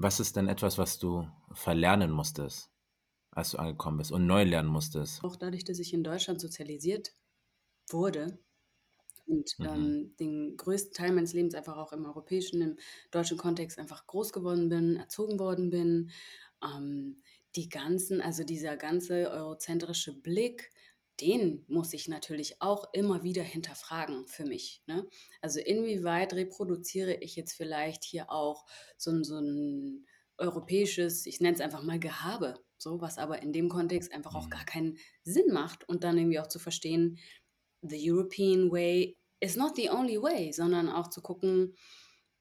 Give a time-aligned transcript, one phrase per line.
[0.00, 2.72] Was ist denn etwas, was du verlernen musstest,
[3.30, 5.22] als du angekommen bist und neu lernen musstest?
[5.22, 7.14] Auch dadurch, dass ich in Deutschland sozialisiert
[7.90, 8.38] wurde
[9.26, 9.64] und Mhm.
[9.64, 12.78] ähm, den größten Teil meines Lebens einfach auch im europäischen, im
[13.12, 16.10] deutschen Kontext einfach groß geworden bin, erzogen worden bin.
[16.64, 17.22] Ähm,
[17.56, 20.70] die ganzen, also dieser ganze eurozentrische Blick,
[21.20, 24.82] den muss ich natürlich auch immer wieder hinterfragen für mich.
[24.86, 25.06] Ne?
[25.40, 28.64] Also inwieweit reproduziere ich jetzt vielleicht hier auch
[28.96, 30.06] so ein, so ein
[30.38, 34.48] europäisches, ich nenne es einfach mal Gehabe, so was aber in dem Kontext einfach auch
[34.48, 34.66] gar Mhm.
[34.66, 37.18] keinen Sinn macht und dann irgendwie auch zu verstehen,
[37.82, 41.74] the European way is not the only way, sondern auch zu gucken,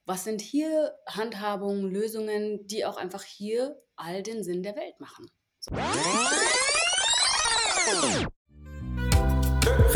[0.06, 5.30] was sind hier Handhabungen, Lösungen, die auch einfach hier all den Sinn der Welt machen.
[5.59, 5.76] So.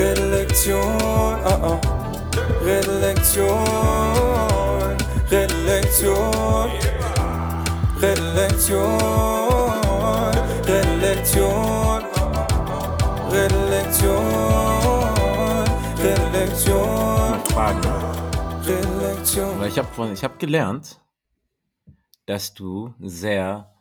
[0.03, 1.79] Redlektion, ah ah.
[2.61, 3.63] Redlektion,
[5.31, 6.71] Redlektion,
[8.01, 8.99] Redlektion,
[10.67, 12.03] Redlektion,
[13.31, 14.43] Redlektion,
[15.95, 16.93] Redlektion.
[18.65, 19.63] Redlektion.
[19.63, 20.99] Ich habe ich hab gelernt,
[22.25, 23.73] dass du sehr,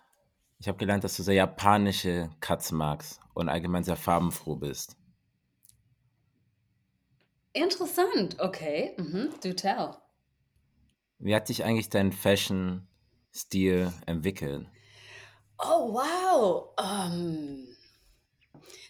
[0.61, 4.97] ich habe gelernt, dass du sehr japanische Cuts magst und allgemein sehr farbenfroh bist.
[7.53, 8.95] Interessant, okay.
[8.97, 9.31] Mhm.
[9.42, 9.97] Do tell.
[11.19, 14.67] Wie hat sich eigentlich dein Fashion-Stil entwickelt?
[15.58, 16.75] Oh, wow.
[16.83, 17.69] Ähm,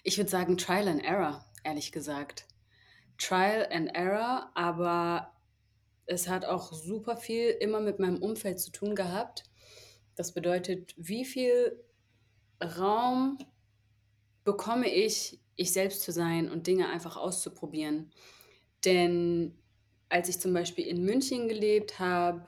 [0.02, 2.46] ich würde sagen Trial and Error, ehrlich gesagt.
[3.18, 5.32] Trial and Error, aber
[6.06, 9.44] es hat auch super viel immer mit meinem Umfeld zu tun gehabt.
[10.14, 11.84] Das bedeutet, wie viel
[12.62, 13.38] Raum
[14.44, 18.10] bekomme ich, ich selbst zu sein und Dinge einfach auszuprobieren.
[18.84, 19.56] Denn
[20.08, 22.46] als ich zum Beispiel in München gelebt habe,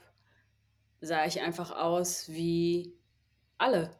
[1.01, 2.95] sah ich einfach aus wie
[3.59, 3.91] alle.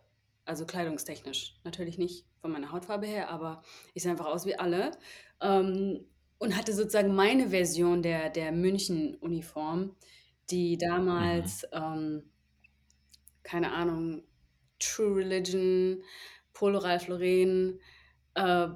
[0.45, 1.57] Also kleidungstechnisch.
[1.65, 3.63] Natürlich nicht von meiner Hautfarbe her, aber
[3.95, 4.93] ich sah einfach aus wie alle.
[5.41, 6.07] Ähm,
[6.39, 9.97] und hatte sozusagen meine Version der, der München-Uniform,
[10.51, 10.81] die Mhm.
[10.81, 12.31] damals, ähm,
[13.43, 14.23] keine Ahnung,
[14.79, 16.03] True Religion,
[16.53, 17.81] Polo Ralph Lauren,
[18.35, 18.69] äh,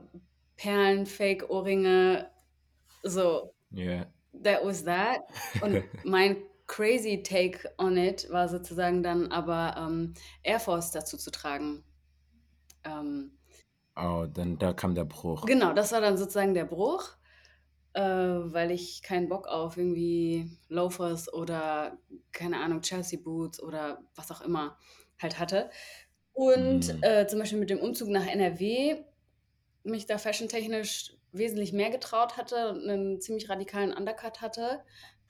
[0.56, 2.30] Perlen, Fake-Ohrringe,
[3.02, 4.06] so, Ja.
[4.42, 5.20] that was that.
[5.62, 6.36] Und mein
[6.66, 11.84] crazy take on it war sozusagen dann aber ähm, Air Force dazu zu tragen.
[12.84, 13.32] Ähm,
[13.96, 15.44] Oh, dann da kam der Bruch.
[15.46, 17.16] genau, das war dann sozusagen der Bruch,
[17.94, 21.98] äh, weil ich keinen Bock auf irgendwie Loafers oder
[22.32, 24.78] keine Ahnung, Chelsea Boots oder was auch immer
[25.20, 25.70] halt hatte.
[26.32, 27.02] Und Mhm.
[27.02, 29.02] äh, zum Beispiel mit dem Umzug nach NRW
[29.82, 34.84] mich da fashiontechnisch wesentlich mehr getraut hatte und einen ziemlich radikalen Undercut hatte.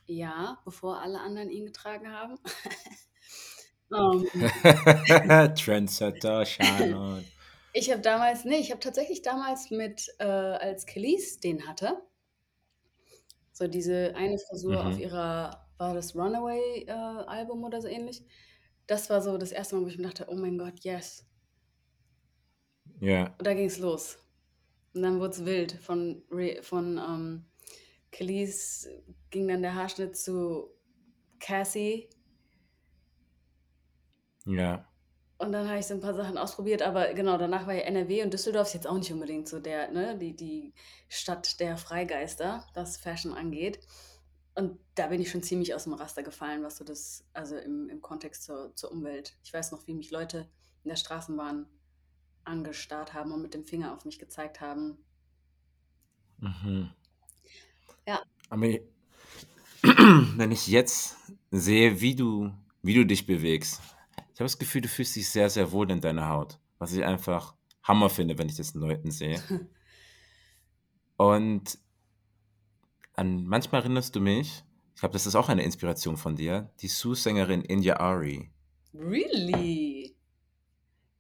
[0.06, 2.38] Ja, bevor alle anderen ihn getragen haben.
[3.94, 4.26] ähm,
[5.54, 7.24] Trendsetter, Shannon.
[7.72, 12.02] ich habe damals, nee, ich habe tatsächlich damals mit, äh, als Kelis den hatte,
[13.52, 14.98] so diese eine Frisur auf Mhm.
[14.98, 18.24] ihrer, war das Runaway-Album oder so ähnlich?
[18.86, 21.26] Das war so das erste Mal, wo ich mir dachte, oh mein Gott, yes.
[23.00, 23.34] Ja.
[23.38, 24.18] Und da ging es los.
[24.98, 25.72] Und dann wurde es wild.
[25.74, 27.44] Von, Re- von ähm,
[28.10, 28.88] Kelis
[29.30, 30.74] ging dann der Haarschnitt zu
[31.38, 32.10] Cassie.
[34.44, 34.88] Ja.
[35.36, 38.24] Und dann habe ich so ein paar Sachen ausprobiert, aber genau, danach war ja NRW
[38.24, 40.74] und Düsseldorf ist jetzt auch nicht unbedingt so der, ne, die, die
[41.08, 43.78] Stadt der Freigeister, was Fashion angeht.
[44.56, 47.88] Und da bin ich schon ziemlich aus dem Raster gefallen, was so das, also im,
[47.88, 49.36] im Kontext zur, zur Umwelt.
[49.44, 50.50] Ich weiß noch, wie mich Leute
[50.82, 51.66] in der Straßenbahn
[52.44, 54.98] angestarrt haben und mit dem Finger auf mich gezeigt haben.
[56.38, 56.90] Mhm.
[58.06, 58.22] Ja.
[58.48, 58.66] Aber
[60.36, 61.16] wenn ich jetzt
[61.50, 63.80] sehe, wie du, wie du dich bewegst,
[64.34, 66.58] ich habe das Gefühl, du fühlst dich sehr, sehr wohl in deiner Haut.
[66.78, 69.42] Was ich einfach Hammer finde, wenn ich das in Leuten sehe.
[71.16, 71.78] Und
[73.14, 74.62] an, manchmal erinnerst du mich,
[74.94, 78.50] ich glaube, das ist auch eine Inspiration von dir, die Sue-Sängerin India Ari.
[78.94, 79.87] Really?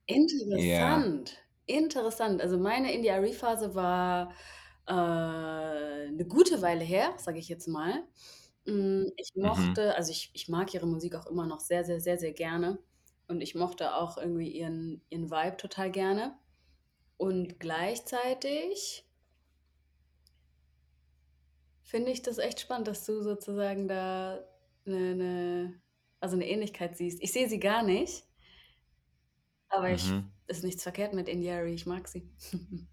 [0.08, 1.36] Interessant.
[1.66, 2.40] Interessant.
[2.40, 4.32] Also meine Indie-Phase war
[4.86, 8.04] äh, eine gute Weile her, sage ich jetzt mal.
[8.66, 9.42] Mm, Ich Mhm.
[9.42, 12.78] mochte, also ich, ich mag ihre Musik auch immer noch sehr, sehr, sehr, sehr gerne.
[13.28, 16.38] Und ich mochte auch irgendwie ihren, ihren Vibe total gerne.
[17.18, 19.06] Und gleichzeitig
[21.82, 24.44] finde ich das echt spannend, dass du sozusagen da
[24.86, 25.82] eine, eine,
[26.20, 27.22] also eine Ähnlichkeit siehst.
[27.22, 28.24] Ich sehe sie gar nicht,
[29.70, 30.30] aber ich Mhm.
[30.46, 32.28] ist nichts verkehrt mit Indiari, ich mag sie.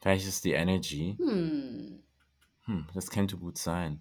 [0.00, 1.16] Vielleicht ist die Energy.
[1.18, 2.02] hm.
[2.64, 4.00] Hm, das könnte gut sein.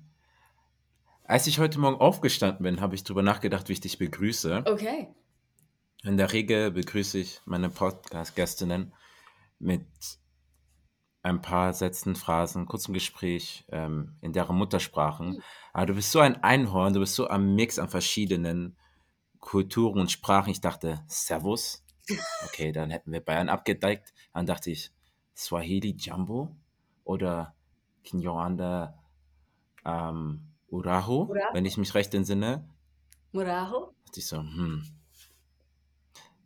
[1.23, 4.63] Als ich heute Morgen aufgestanden bin, habe ich darüber nachgedacht, wie ich dich begrüße.
[4.65, 5.07] Okay.
[6.03, 8.93] In der Regel begrüße ich meine Podcast-Gästinnen
[9.59, 9.85] mit
[11.21, 15.43] ein paar Sätzen, Phrasen, kurzem Gespräch ähm, in deren Muttersprachen.
[15.73, 18.77] Aber du bist so ein Einhorn, du bist so am Mix an verschiedenen
[19.39, 20.49] Kulturen und Sprachen.
[20.51, 21.83] Ich dachte, Servus.
[22.45, 24.13] Okay, dann hätten wir Bayern abgedeckt.
[24.33, 24.91] Dann dachte ich,
[25.35, 26.55] Swahili Jumbo
[27.03, 27.55] oder
[28.03, 28.97] Kinyarwanda
[29.85, 31.53] ähm, Uraho, Uraho.
[31.53, 32.67] wenn ich mich recht entsinne.
[33.31, 33.93] Muraho?
[34.05, 34.83] dachte ich so, hm.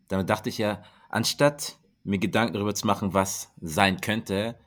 [0.09, 4.59] Damit dachte ich ja, anstatt mir Gedanken darüber zu machen, was sein könnte,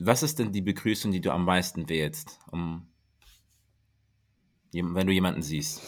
[0.00, 2.88] was ist denn die Begrüßung, die du am meisten wählst, um,
[4.72, 5.82] wenn du jemanden siehst?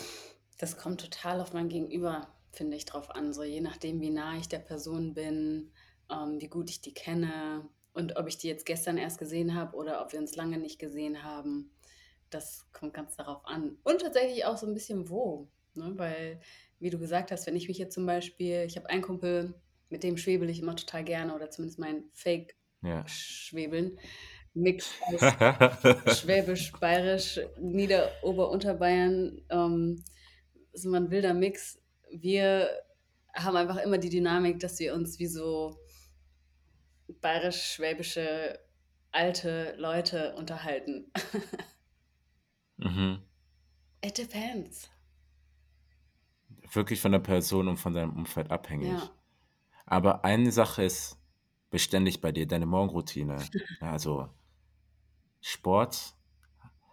[0.58, 3.32] Das kommt total auf mein Gegenüber, finde ich, drauf an.
[3.32, 5.72] So je nachdem, wie nah ich der Person bin,
[6.10, 9.76] ähm, wie gut ich die kenne und ob ich die jetzt gestern erst gesehen habe
[9.76, 11.70] oder ob wir uns lange nicht gesehen haben.
[12.30, 13.78] Das kommt ganz darauf an.
[13.84, 15.48] Und tatsächlich auch so ein bisschen wo.
[15.74, 15.92] Ne?
[15.96, 16.40] Weil,
[16.80, 19.54] wie du gesagt hast, wenn ich mich jetzt zum Beispiel, ich habe einen Kumpel,
[19.90, 22.04] mit dem schwebel ich immer total gerne oder zumindest mein.
[22.12, 23.98] Fake-Schwebeln.
[24.54, 25.20] Mix aus
[26.20, 29.42] Schwäbisch, Bayerisch, Nieder-, Ober-, Unterbayern.
[29.50, 30.04] Ähm,
[30.72, 31.80] ist immer ein wilder Mix.
[32.20, 32.70] Wir
[33.34, 35.76] haben einfach immer die Dynamik, dass wir uns wie so
[37.20, 38.58] bayerisch-schwäbische
[39.10, 41.10] alte Leute unterhalten.
[42.76, 43.22] mhm.
[44.04, 44.90] It depends.
[46.72, 48.88] Wirklich von der Person und von deinem Umfeld abhängig.
[48.88, 49.10] Ja.
[49.86, 51.18] Aber eine Sache ist
[51.70, 53.38] beständig bei dir, deine Morgenroutine.
[53.80, 54.28] Also
[55.40, 56.14] Sport.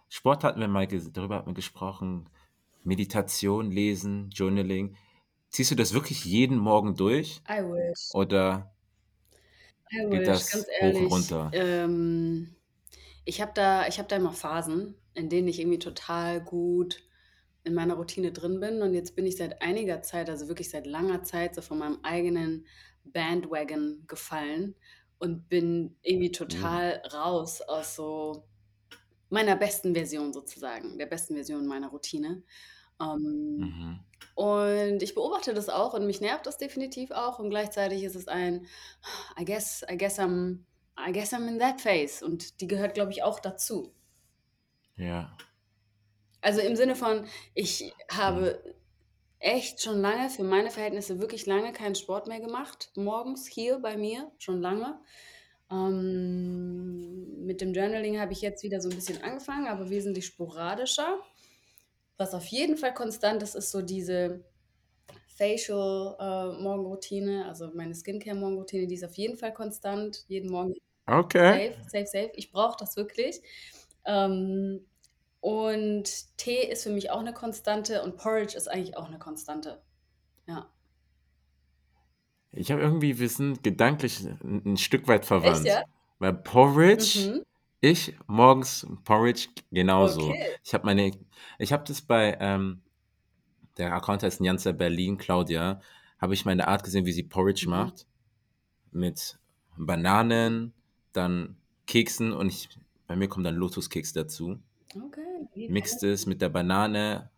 [0.08, 2.28] Sport hatten wir mal, darüber hatten wir gesprochen.
[2.84, 4.96] Meditation, Lesen, Journaling.
[5.52, 7.42] Ziehst du das wirklich jeden Morgen durch?
[7.48, 8.14] I wish.
[8.14, 8.74] Oder
[9.92, 11.10] I geht wish, das ganz hoch und ehrlich.
[11.10, 11.52] runter?
[11.52, 12.56] Ähm,
[13.24, 17.02] ich habe da, ich hab da immer Phasen, in denen ich irgendwie total gut
[17.64, 18.82] in meiner Routine drin bin.
[18.82, 22.00] Und jetzt bin ich seit einiger Zeit, also wirklich seit langer Zeit, so von meinem
[22.02, 22.66] eigenen
[23.04, 24.76] Bandwagon gefallen
[25.18, 26.38] und bin irgendwie Uh.
[26.38, 28.44] total raus aus so
[29.30, 32.42] meiner besten Version sozusagen, der besten Version meiner Routine.
[33.02, 34.00] Ähm, Mhm.
[34.34, 38.28] und ich beobachte das auch und mich nervt das definitiv auch und gleichzeitig ist es
[38.28, 38.66] ein
[39.38, 40.58] I guess I guess I'm
[40.98, 43.92] I guess I'm in that phase und die gehört glaube ich auch dazu.
[44.96, 45.36] Ja.
[46.40, 48.62] Also im Sinne von ich habe
[49.38, 53.96] echt schon lange für meine Verhältnisse wirklich lange keinen Sport mehr gemacht morgens hier bei
[53.96, 55.00] mir schon lange.
[55.70, 61.18] Ähm, mit dem Journaling habe ich jetzt wieder so ein bisschen angefangen, aber wesentlich sporadischer.
[62.18, 64.44] Was auf jeden Fall konstant ist, ist so diese
[65.36, 70.74] Facial äh, Morgenroutine, also meine Skincare Morgenroutine, die ist auf jeden Fall konstant, jeden Morgen
[71.08, 71.52] Okay.
[71.52, 72.32] safe, safe, safe.
[72.36, 73.42] Ich brauche das wirklich.
[74.06, 74.86] Ähm,
[75.40, 79.82] und Tee ist für mich auch eine Konstante und Porridge ist eigentlich auch eine Konstante.
[80.48, 80.70] Ja.
[82.52, 85.66] Ich habe irgendwie, wir sind gedanklich ein, ein Stück weit Echt, verwandt.
[85.66, 85.82] ja?
[86.18, 87.42] Weil Porridge, Mhm.
[87.82, 90.28] Ich morgens Porridge genauso.
[90.30, 90.46] Okay.
[90.64, 91.10] Ich habe meine,
[91.58, 92.80] ich habe das bei, ähm,
[93.76, 95.80] der Account heißt Nyanza Berlin, Claudia,
[96.18, 97.70] habe ich meine Art gesehen, wie sie Porridge Mhm.
[97.70, 98.06] macht.
[98.92, 99.38] Mit
[99.76, 100.72] Bananen,
[101.12, 101.56] dann
[101.86, 102.68] Keksen und ich,
[103.06, 104.58] bei mir kommt dann Lotuskeks dazu.
[104.94, 105.68] Okay.
[105.68, 107.30] Mixt es mit der Banane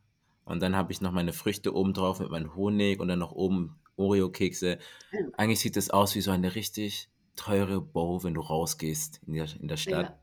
[0.44, 3.32] und dann habe ich noch meine Früchte oben drauf mit meinem Honig und dann noch
[3.32, 4.78] oben Oreo-Kekse.
[5.12, 5.32] Mhm.
[5.36, 9.46] Eigentlich sieht es aus wie so eine richtig teure Bowl, wenn du rausgehst in der,
[9.60, 10.06] in der Stadt.
[10.10, 10.18] Ja.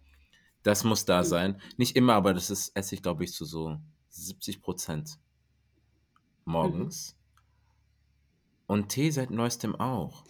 [0.63, 1.25] Das muss da Mhm.
[1.25, 1.61] sein.
[1.77, 3.77] Nicht immer, aber das ist, esse ich, glaube ich, zu so
[4.09, 5.17] 70 Prozent
[6.45, 7.15] morgens.
[8.67, 10.23] Und Tee seit neuestem auch.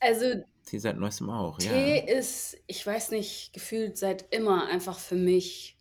[0.00, 2.04] Also Tee seit neuestem auch, Tee ja.
[2.18, 5.78] ist, ich weiß nicht, gefühlt seit immer einfach für mich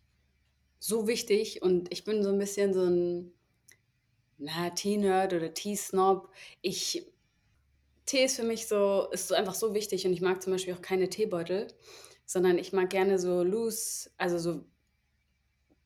[0.80, 3.34] so wichtig und ich bin so ein bisschen so ein
[4.38, 6.30] na, Tee-Nerd oder Tee-Snob.
[6.62, 7.06] Ich,
[8.06, 10.74] Tee ist für mich so, ist so einfach so wichtig und ich mag zum Beispiel
[10.74, 11.68] auch keine Teebeutel,
[12.26, 14.66] sondern ich mag gerne so loose, also so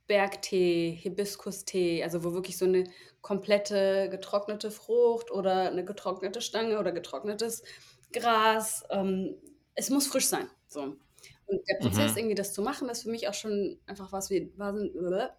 [0.08, 2.86] Bergtee, Hibiskustee, also wo wirklich so eine
[3.22, 7.64] komplette getrocknete Frucht oder eine getrocknete Stange oder getrocknetes
[8.14, 8.86] Gras.
[8.90, 9.36] Ähm,
[9.76, 10.50] es muss frisch sein.
[10.68, 10.82] So.
[11.46, 12.16] Und der Prozess, Mhm.
[12.16, 14.94] irgendwie das zu machen, ist für mich auch schon einfach was wie wahnsinn-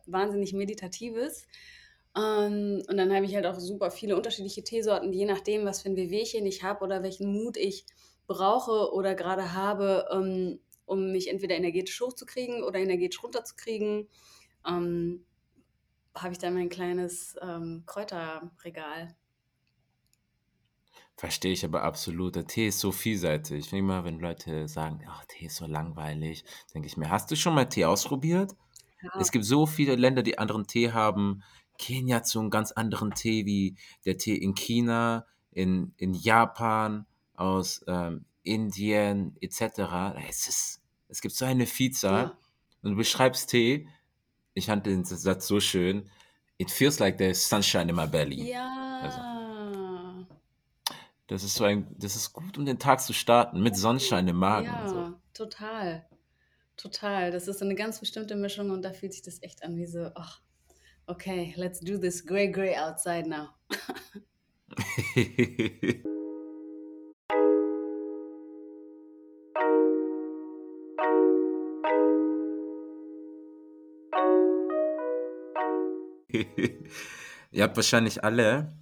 [0.06, 1.46] wahnsinnig Meditatives.
[2.16, 5.90] Ähm, und dann habe ich halt auch super viele unterschiedliche Teesorten, je nachdem, was für
[5.90, 7.86] ein Wehwehchen ich habe oder welchen Mut ich
[8.26, 14.08] brauche oder gerade habe, ähm, um mich entweder energetisch hochzukriegen oder energetisch runterzukriegen,
[14.66, 15.24] ähm,
[16.14, 19.14] habe ich dann mein kleines ähm, Kräuterregal.
[21.16, 22.36] Verstehe ich aber absolut.
[22.36, 23.58] Der Tee ist so vielseitig.
[23.58, 27.30] Ich finde immer, wenn Leute sagen, ach, Tee ist so langweilig, denke ich mir, hast
[27.30, 28.54] du schon mal Tee ausprobiert?
[29.02, 29.20] Ja.
[29.20, 31.42] Es gibt so viele Länder, die anderen Tee haben.
[31.76, 37.06] Kenia hat so einen ganz anderen Tee wie der Tee in China, in, in Japan,
[37.34, 40.18] aus ähm, Indien etc.
[40.28, 40.77] Es, ist,
[41.08, 42.22] es gibt so eine Vielzahl.
[42.24, 42.38] Ja.
[42.82, 43.88] Und du beschreibst Tee,
[44.54, 46.08] ich fand den Satz so schön,
[46.58, 48.50] it feels like there's sunshine in my belly.
[48.50, 50.26] Ja.
[51.26, 54.36] Das ist so ein, das ist gut, um den Tag zu starten, mit Sonnenschein im
[54.36, 54.96] Magen und so.
[54.96, 56.06] Ja, total.
[56.76, 57.30] Total.
[57.30, 60.10] Das ist eine ganz bestimmte Mischung und da fühlt sich das echt an wie so,
[60.14, 60.40] ach,
[61.06, 63.48] okay, let's do this grey, grey outside now.
[77.50, 78.76] Ihr habt wahrscheinlich alle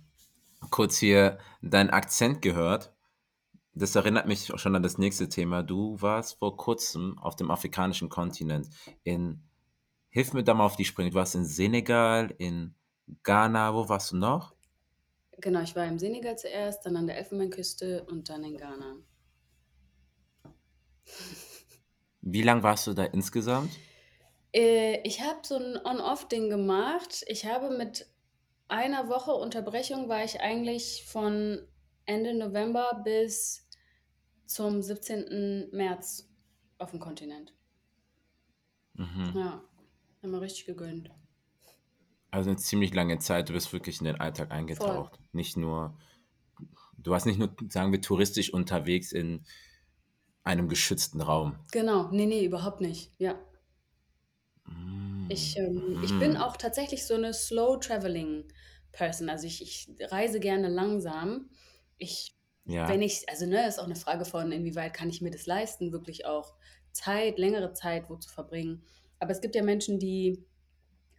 [0.70, 2.92] kurz hier deinen Akzent gehört.
[3.74, 5.62] Das erinnert mich auch schon an das nächste Thema.
[5.62, 8.68] Du warst vor kurzem auf dem afrikanischen Kontinent.
[9.04, 9.42] In,
[10.08, 11.10] hilf mir da mal auf die Sprünge.
[11.10, 12.74] Du warst in Senegal, in
[13.22, 13.74] Ghana.
[13.74, 14.54] Wo warst du noch?
[15.38, 18.96] Genau, ich war im Senegal zuerst, dann an der Elfenbeinküste und dann in Ghana.
[22.22, 23.70] Wie lang warst du da insgesamt?
[24.56, 27.24] Äh, ich habe so ein On-Off-Ding gemacht.
[27.28, 28.06] Ich habe mit
[28.68, 31.60] einer Woche Unterbrechung war ich eigentlich von
[32.06, 33.68] Ende November bis
[34.46, 35.68] zum 17.
[35.72, 36.28] März
[36.78, 37.52] auf dem Kontinent.
[38.94, 39.32] Mhm.
[39.34, 39.62] Ja,
[40.22, 41.10] haben wir richtig gegönnt.
[42.30, 43.48] Also eine ziemlich lange Zeit.
[43.48, 44.56] Du bist wirklich in den Alltag Voll.
[44.56, 45.18] eingetaucht.
[45.32, 45.98] Nicht nur,
[46.96, 49.44] du warst nicht nur, sagen wir, touristisch unterwegs in
[50.44, 51.58] einem geschützten Raum.
[51.72, 53.12] Genau, nee, nee, überhaupt nicht.
[53.18, 53.38] Ja.
[54.68, 56.36] Mm, Ich, ähm, ich bin mm.
[56.36, 58.44] auch tatsächlich so eine Slow Traveling
[58.92, 59.28] Person.
[59.28, 61.50] Also ich, ich reise gerne langsam.
[61.98, 62.88] Ich, Ja.
[62.88, 65.92] wenn ich, also ne, ist auch eine Frage von, inwieweit kann ich mir das leisten,
[65.92, 66.54] wirklich auch
[66.92, 68.84] Zeit, längere Zeit wo zu verbringen.
[69.18, 70.44] Aber es gibt ja Menschen, die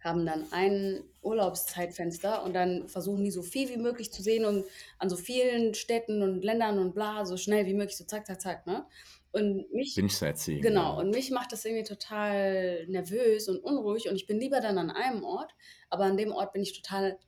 [0.00, 4.64] haben dann ein Urlaubszeitfenster und dann versuchen die so viel wie möglich zu sehen und
[4.98, 8.40] an so vielen Städten und Ländern und bla, so schnell wie möglich, so zack, zack,
[8.40, 8.86] zack, ne?
[9.32, 11.00] Und mich, Bin ich zu erzählen, genau, ja.
[11.00, 14.90] und mich macht das irgendwie total nervös und unruhig und ich bin lieber dann an
[14.90, 15.54] einem Ort,
[15.90, 17.18] aber an dem Ort bin ich total,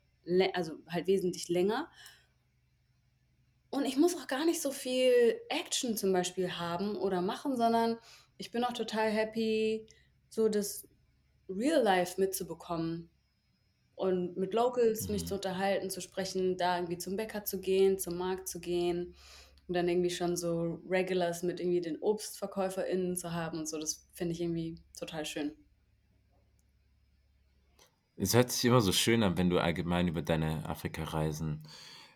[0.54, 1.90] also halt wesentlich länger.
[3.71, 7.99] Und ich muss auch gar nicht so viel Action zum Beispiel haben oder machen, sondern
[8.37, 9.87] ich bin auch total happy,
[10.28, 10.88] so das
[11.49, 13.11] Real Life mitzubekommen
[13.97, 15.38] und mit Locals mich zu Mhm.
[15.38, 19.14] unterhalten, zu sprechen, da irgendwie zum Bäcker zu gehen, zum Markt zu gehen
[19.71, 23.79] und dann irgendwie schon so Regulars mit irgendwie den ObstverkäuferInnen zu haben und so.
[23.79, 25.53] Das finde ich irgendwie total schön.
[28.17, 31.69] Es hört sich immer so schön an, wenn du allgemein über deine Afrika-Reisen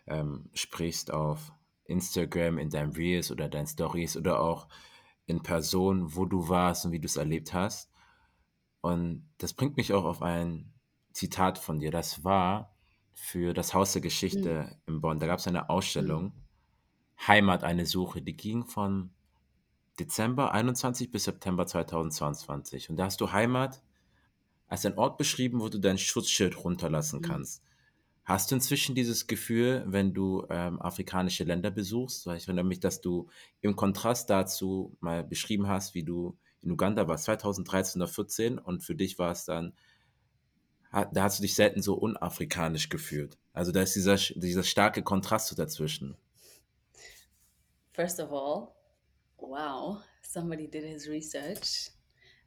[0.05, 1.53] ähm, sprichst auf
[1.85, 4.67] Instagram, in deinen Reels oder deinen Stories oder auch
[5.25, 7.89] in Person, wo du warst und wie du es erlebt hast.
[8.81, 10.73] Und das bringt mich auch auf ein
[11.13, 11.91] Zitat von dir.
[11.91, 12.75] Das war
[13.13, 14.01] für das Haus der.
[14.01, 15.19] Geschichte in Bonn.
[15.19, 15.69] Da gab es eine.
[15.69, 16.33] Ausstellung,
[17.27, 19.11] Heimat, eine Suche, die ging von
[19.99, 22.89] Dezember 21 bis September 2022.
[22.89, 23.81] Und da hast du Heimat
[24.67, 27.29] als einen Ort beschrieben, wo du dein Schutzschild runterlassen Hm.
[27.29, 27.63] kannst.
[28.25, 32.25] Hast du inzwischen dieses Gefühl, wenn du ähm, afrikanische Länder besuchst?
[32.25, 33.29] Weil ich erinnere mich, dass du
[33.61, 38.83] im Kontrast dazu mal beschrieben hast, wie du in Uganda warst, 2013 oder 14 und
[38.83, 39.73] für dich war es dann,
[40.91, 43.37] da hast du dich selten so unafrikanisch gefühlt.
[43.53, 46.17] Also da ist dieser, dieser starke Kontrast dazwischen.
[47.95, 48.75] First of all,
[49.37, 51.91] wow, somebody did his research.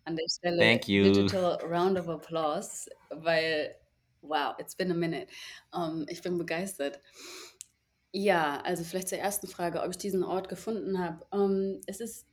[0.05, 1.05] An der Stelle Thank you.
[1.05, 3.75] digital round of applause, weil,
[4.21, 5.29] wow, it's been a minute.
[5.75, 7.01] Ähm, ich bin begeistert.
[8.13, 11.25] Ja, also vielleicht zur ersten Frage, ob ich diesen Ort gefunden habe.
[11.33, 12.27] Ähm, es ist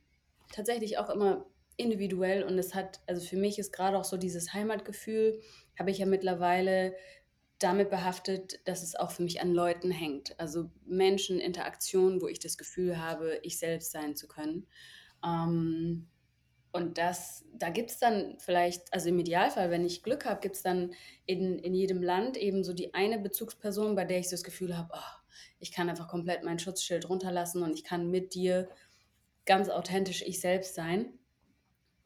[0.52, 1.46] tatsächlich auch immer
[1.78, 5.40] individuell und es hat, also für mich ist gerade auch so dieses Heimatgefühl,
[5.78, 6.94] habe ich ja mittlerweile
[7.58, 10.38] damit behaftet, dass es auch für mich an Leuten hängt.
[10.38, 14.66] Also Menschen, Interaktionen, wo ich das Gefühl habe, ich selbst sein zu können.
[15.24, 16.08] Ähm,
[16.72, 20.56] und das, da gibt es dann vielleicht, also im Idealfall, wenn ich Glück habe, gibt
[20.56, 20.92] es dann
[21.24, 24.76] in, in jedem Land eben so die eine Bezugsperson, bei der ich so das Gefühl
[24.76, 25.20] habe, oh,
[25.58, 28.68] ich kann einfach komplett mein Schutzschild runterlassen und ich kann mit dir
[29.46, 31.18] ganz authentisch ich selbst sein.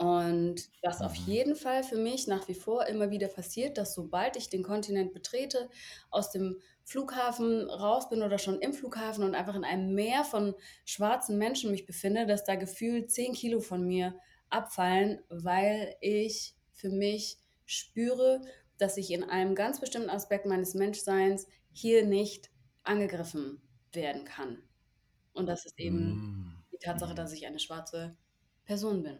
[0.01, 1.27] Und was auf Mhm.
[1.27, 5.13] jeden Fall für mich nach wie vor immer wieder passiert, dass sobald ich den Kontinent
[5.13, 5.69] betrete,
[6.11, 10.55] aus dem Flughafen raus bin oder schon im Flughafen und einfach in einem Meer von
[10.87, 16.89] schwarzen Menschen mich befinde, dass da gefühlt 10 Kilo von mir abfallen, weil ich für
[16.89, 18.41] mich spüre,
[18.79, 22.51] dass ich in einem ganz bestimmten Aspekt meines Menschseins hier nicht
[22.85, 23.61] angegriffen
[23.93, 24.63] werden kann.
[25.35, 27.17] Und das ist eben Mm, die Tatsache, mm.
[27.17, 28.17] dass ich eine schwarze
[28.65, 29.19] Person bin.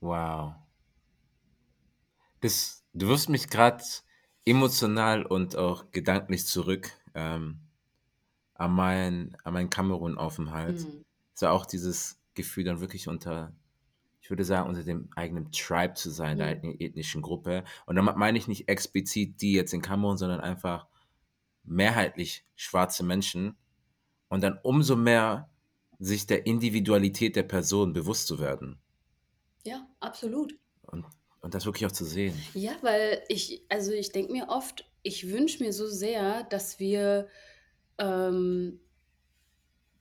[0.00, 0.54] Wow.
[2.40, 3.82] Das, du wirst mich gerade
[4.44, 7.60] emotional und auch gedanklich zurück ähm,
[8.54, 10.80] an meinen an mein Kamerun-Aufenthalt.
[10.80, 11.04] Mhm.
[11.34, 13.52] Es war auch dieses Gefühl, dann wirklich unter,
[14.20, 16.52] ich würde sagen, unter dem eigenen Tribe zu sein, der Mhm.
[16.52, 17.64] eigenen ethnischen Gruppe.
[17.86, 20.86] Und damit meine ich nicht explizit die jetzt in Kamerun, sondern einfach
[21.64, 23.56] mehrheitlich schwarze Menschen.
[24.28, 25.50] Und dann umso mehr
[25.98, 28.80] sich der Individualität der Person bewusst zu werden.
[29.68, 30.54] Ja, absolut.
[30.82, 31.04] Und,
[31.42, 32.34] und das wirklich auch zu sehen.
[32.54, 37.28] Ja, weil ich, also ich denke mir oft, ich wünsche mir so sehr, dass wir,
[37.98, 38.80] ähm,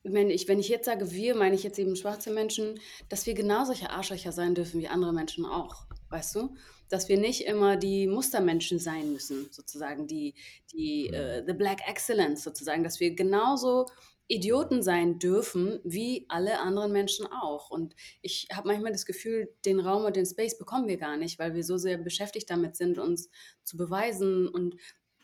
[0.04, 3.34] wenn ich, wenn ich jetzt sage wir, meine ich jetzt eben schwarze Menschen, dass wir
[3.34, 5.86] genau solche Arschlöcher sein dürfen wie andere Menschen auch.
[6.10, 6.56] Weißt du?
[6.88, 10.34] Dass wir nicht immer die Mustermenschen sein müssen, sozusagen, die,
[10.72, 11.14] die, Mhm.
[11.14, 13.86] äh, the Black Excellence sozusagen, dass wir genauso
[14.28, 17.70] Idioten sein dürfen wie alle anderen Menschen auch.
[17.70, 21.40] Und ich habe manchmal das Gefühl, den Raum und den Space bekommen wir gar nicht,
[21.40, 23.30] weil wir so sehr beschäftigt damit sind, uns
[23.64, 24.76] zu beweisen und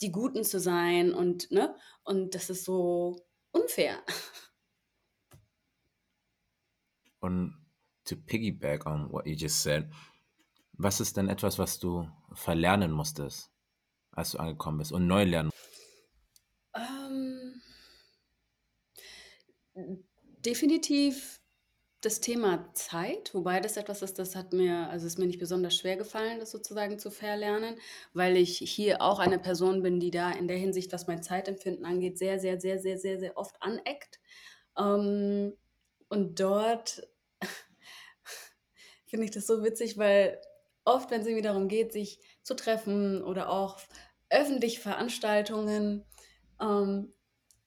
[0.02, 1.76] die Guten zu sein und, ne?
[2.04, 4.04] Und das ist so unfair.
[7.20, 7.56] Und
[8.04, 9.90] to piggyback on what you just said,
[10.74, 13.50] was ist denn etwas, was du verlernen musstest,
[14.12, 15.50] als du angekommen bist und neu lernen?
[15.50, 15.73] Ähm,
[20.46, 21.42] definitiv
[22.02, 25.76] das Thema Zeit, wobei das etwas ist, das hat mir, also ist mir nicht besonders
[25.76, 27.78] schwer gefallen, das sozusagen zu verlernen,
[28.14, 31.86] weil ich hier auch eine Person bin, die da in der Hinsicht, was mein Zeitempfinden
[31.86, 34.20] angeht, sehr, sehr, sehr, sehr, sehr, sehr oft aneckt.
[34.78, 35.54] Ähm,
[36.10, 37.08] und dort
[39.06, 40.42] finde ich das so witzig, weil
[40.84, 43.80] oft, wenn es irgendwie darum geht, sich zu treffen oder auch
[44.30, 46.04] öffentliche Veranstaltungen,
[46.60, 47.14] ähm,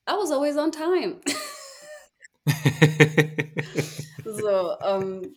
[0.09, 1.21] I was always on time.
[4.25, 5.37] So, ähm,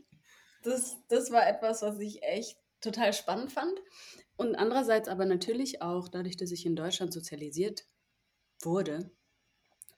[0.64, 3.80] das, das war etwas, was ich echt total spannend fand.
[4.38, 7.86] Und andererseits aber natürlich auch dadurch, dass ich in Deutschland sozialisiert
[8.62, 9.12] wurde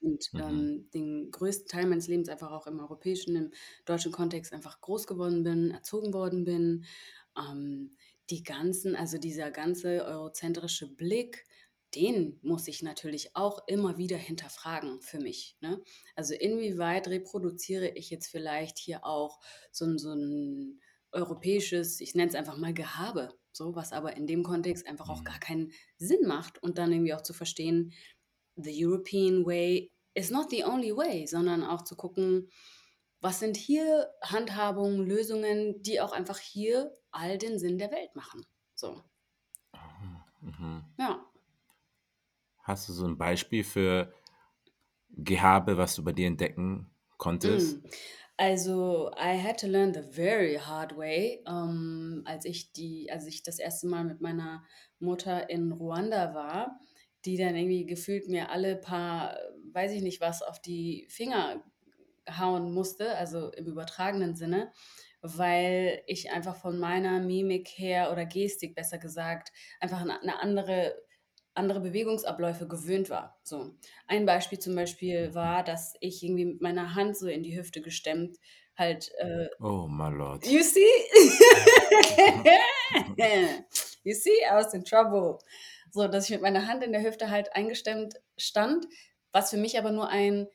[0.02, 0.42] und Mhm.
[0.42, 3.52] ähm, den größten Teil meines Lebens einfach auch im europäischen, im
[3.86, 6.86] deutschen Kontext einfach groß geworden bin, erzogen worden bin.
[7.38, 7.98] Ähm,
[8.30, 11.46] die ganzen, also dieser ganze eurozentrische Blick,
[11.96, 15.58] den muss ich natürlich auch immer wieder hinterfragen für mich.
[15.62, 15.82] Ne?
[16.16, 19.40] Also inwieweit reproduziere ich jetzt vielleicht hier auch
[19.72, 20.80] so ein, so ein
[21.12, 25.22] europäisches, ich nenne es einfach mal Gehabe, so was aber in dem Kontext einfach auch
[25.22, 25.26] Mhm.
[25.26, 27.94] gar keinen Sinn macht und dann irgendwie auch zu verstehen,
[28.56, 32.50] the European way is not the only way, sondern auch zu gucken,
[33.22, 38.46] was sind hier Handhabungen, Lösungen, die auch einfach hier all den Sinn der Welt machen.
[38.76, 39.04] So,
[40.42, 40.84] Mhm.
[40.98, 41.31] ja.
[42.64, 44.14] Hast du so ein Beispiel für
[45.10, 47.84] Gehabe, was du bei dir entdecken konntest?
[47.84, 47.88] Mm.
[48.38, 53.44] Also, I had to learn the very hard way, ähm, als ich die, als ich
[53.44, 54.64] das erste Mal mit meiner
[55.00, 56.80] Mutter in Ruanda war,
[57.26, 59.38] die dann irgendwie gefühlt mir alle paar,
[59.74, 61.64] weiß ich nicht was, auf die Finger
[62.40, 64.72] hauen musste, also im übertragenen Sinne,
[65.22, 70.96] weil ich einfach von meiner Mimik her oder Gestik besser gesagt einfach eine andere
[71.54, 73.40] andere Bewegungsabläufe gewöhnt war.
[73.44, 73.76] So.
[74.08, 77.82] Ein Beispiel zum Beispiel war, dass ich irgendwie mit meiner Hand so in die Hüfte
[77.82, 78.38] gestemmt
[78.78, 80.46] halt äh, Oh, my lord.
[80.46, 80.80] You see?
[84.04, 85.40] you see, I was in trouble.
[85.92, 88.86] So, dass ich mit meiner Hand in der Hüfte halt eingestemmt stand,
[89.32, 90.48] was für mich aber nur ein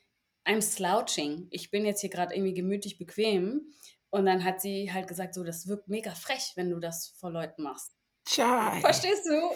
[0.45, 1.47] I'm slouching.
[1.51, 3.73] Ich bin jetzt hier gerade irgendwie gemütlich bequem.
[4.09, 7.29] Und dann hat sie halt gesagt, so, das wirkt mega frech, wenn du das vor
[7.29, 7.96] Leuten machst.
[8.27, 8.81] Chai.
[8.81, 9.51] Verstehst du?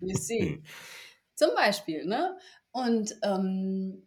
[0.00, 0.62] you see.
[1.34, 2.38] Zum Beispiel, ne?
[2.72, 4.06] Und ähm,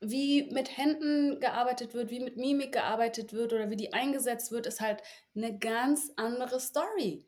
[0.00, 4.66] wie mit Händen gearbeitet wird, wie mit Mimik gearbeitet wird oder wie die eingesetzt wird,
[4.66, 5.02] ist halt
[5.36, 7.26] eine ganz andere Story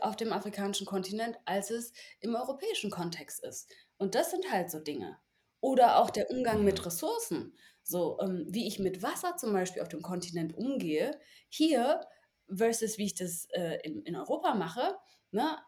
[0.00, 3.68] auf dem afrikanischen Kontinent, als es im europäischen Kontext ist.
[3.98, 5.18] Und das sind halt so Dinge.
[5.60, 6.64] Oder auch der Umgang Mhm.
[6.66, 7.56] mit Ressourcen.
[7.82, 12.00] So, ähm, wie ich mit Wasser zum Beispiel auf dem Kontinent umgehe, hier
[12.48, 14.96] versus wie ich das äh, in, in Europa mache,
[15.30, 15.58] ne,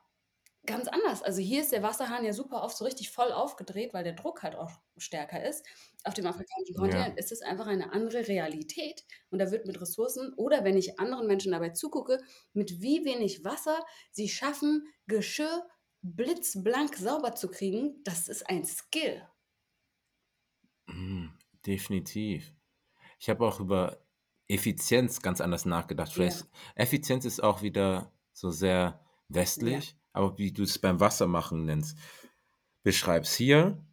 [0.67, 1.23] ganz anders.
[1.23, 4.43] Also hier ist der Wasserhahn ja super oft so richtig voll aufgedreht, weil der Druck
[4.43, 5.65] halt auch stärker ist.
[6.05, 6.77] Auf dem afrikanischen Ja.
[6.77, 10.99] Kontinent ist es einfach eine andere Realität und da wird mit Ressourcen oder wenn ich
[10.99, 12.21] anderen Menschen dabei zugucke,
[12.53, 15.67] mit wie wenig Wasser sie schaffen, Geschirr
[16.03, 19.23] blitzblank sauber zu kriegen, das ist ein Skill.
[20.89, 21.29] Mm,
[21.65, 22.53] definitiv.
[23.19, 24.06] Ich habe auch über
[24.49, 26.09] Effizienz ganz anders nachgedacht.
[26.09, 29.01] Ja, Vielleicht, Effizienz ist auch wieder so sehr ja.
[29.29, 31.99] westlich, aber wie du es beim Wassermachen nennst,
[32.83, 33.85] beschreibst hier,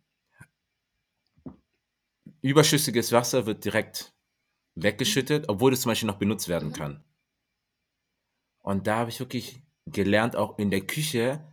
[2.42, 4.14] überschüssiges Wasser wird direkt
[4.76, 4.84] Mhm.
[4.84, 6.74] weggeschüttet, obwohl es zum Beispiel noch benutzt werden Mhm.
[6.74, 7.04] kann.
[8.62, 11.46] Und da habe ich wirklich gelernt, auch in der Küche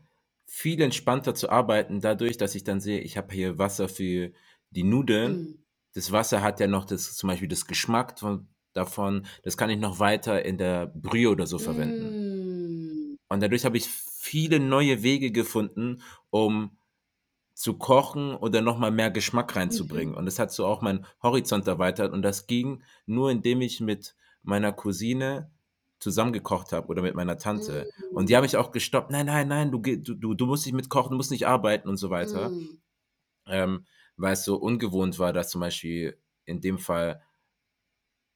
[0.46, 4.32] viel entspannter zu arbeiten, dadurch, dass ich dann sehe, ich habe hier Wasser für
[4.70, 5.42] die Nudeln.
[5.42, 5.64] Mm.
[5.94, 8.48] Das Wasser hat ja noch das, zum Beispiel das Geschmack von,
[8.80, 13.12] davon, das kann ich noch weiter in der Brühe oder so verwenden.
[13.12, 13.18] Mm.
[13.28, 16.76] Und dadurch habe ich viele neue Wege gefunden, um
[17.54, 20.14] zu kochen oder nochmal mehr Geschmack reinzubringen.
[20.14, 22.12] Und das hat so auch meinen Horizont erweitert.
[22.12, 25.50] Und das ging nur, indem ich mit meiner Cousine
[25.98, 27.88] zusammengekocht habe oder mit meiner Tante.
[28.12, 29.10] Und die habe ich auch gestoppt.
[29.10, 32.08] Nein, nein, nein, du, du, du, musst nicht mitkochen, du musst nicht arbeiten und so
[32.08, 32.48] weiter.
[32.48, 32.80] Mm.
[33.46, 33.84] Ähm,
[34.16, 37.22] weil es so ungewohnt war, dass zum Beispiel in dem Fall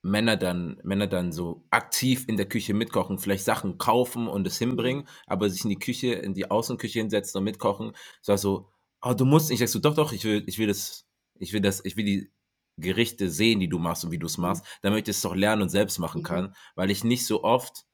[0.05, 4.59] Männer dann, Männer dann so aktiv in der Küche mitkochen, vielleicht Sachen kaufen und es
[4.59, 7.93] hinbringen, aber sich in die Küche, in die Außenküche hinsetzen und mitkochen.
[8.21, 8.69] Es war so,
[9.03, 9.61] oh, du musst nicht.
[9.63, 11.07] Ich sag so, doch, doch, ich will, ich will das,
[11.39, 12.31] ich will das, ich will die
[12.77, 15.63] Gerichte sehen, die du machst und wie du es machst, damit ich es doch lernen
[15.63, 16.27] und selbst machen Mhm.
[16.27, 17.85] kann, weil ich nicht so oft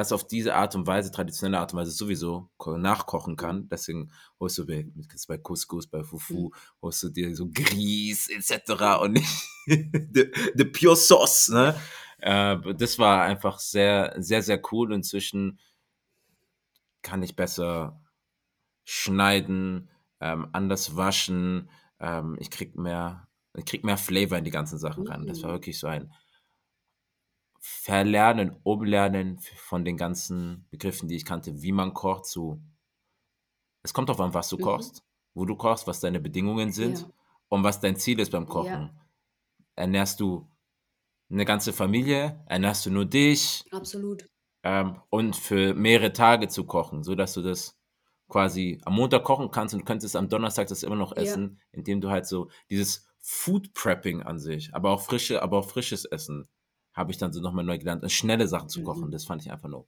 [0.00, 3.68] das auf diese Art und Weise, traditionelle Art und Weise sowieso ko- nachkochen kann.
[3.68, 4.10] Deswegen
[4.40, 4.86] holst du bei,
[5.28, 6.50] bei Couscous, bei Fufu,
[6.82, 9.00] holst du dir so Grieß etc.
[9.02, 9.28] und nicht
[9.66, 11.48] the, the pure sauce.
[11.50, 11.74] Ne?
[12.18, 14.92] Äh, das war einfach sehr, sehr, sehr cool.
[14.92, 15.58] Inzwischen
[17.02, 18.00] kann ich besser
[18.84, 21.70] schneiden, ähm, anders waschen.
[21.98, 25.26] Ähm, ich krieg mehr, ich krieg mehr Flavor in die ganzen Sachen rein.
[25.26, 25.54] Das war Mhm.
[25.54, 26.12] wirklich so ein
[27.60, 32.62] Verlernen, Umlernen von den ganzen Begriffen, die ich kannte, wie man kocht, zu.
[33.82, 34.62] Es kommt darauf an, was du Mhm.
[34.62, 35.02] kochst,
[35.34, 37.10] wo du kochst, was deine Bedingungen sind Ja.
[37.48, 38.70] und was dein Ziel ist beim Kochen.
[38.70, 38.94] Ja.
[39.76, 40.48] Ernährst du
[41.30, 42.44] eine ganze Familie?
[42.46, 43.64] Ernährst du nur dich?
[43.72, 44.26] Absolut.
[44.64, 47.78] ähm, und für mehrere Tage zu kochen, so dass du das
[48.28, 51.22] quasi am Montag kochen kannst und könntest am Donnerstag das immer noch Ja.
[51.22, 55.68] essen, indem du halt so dieses Food Prepping an sich, aber auch frische, aber auch
[55.70, 56.48] frisches Essen
[56.92, 59.08] habe ich dann so nochmal neu gelernt, und schnelle Sachen zu kochen.
[59.08, 59.12] Mhm.
[59.12, 59.86] Das fand ich einfach nur.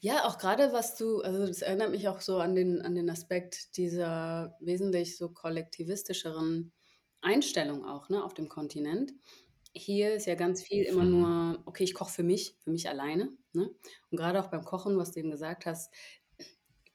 [0.00, 3.08] Ja, auch gerade was du, also das erinnert mich auch so an den, an den
[3.08, 6.72] Aspekt dieser wesentlich so kollektivistischeren
[7.20, 9.12] Einstellung auch, ne, auf dem Kontinent.
[9.74, 11.10] Hier ist ja ganz viel immer Mhm.
[11.10, 13.30] nur, okay, ich koche für mich, für mich alleine.
[13.52, 13.70] Ne?
[14.10, 15.92] Und gerade auch beim Kochen, was du eben gesagt hast,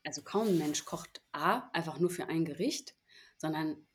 [0.05, 2.95] also kaum ein Mensch kocht A, einfach nur für ein Gericht,
[3.37, 3.87] sondern,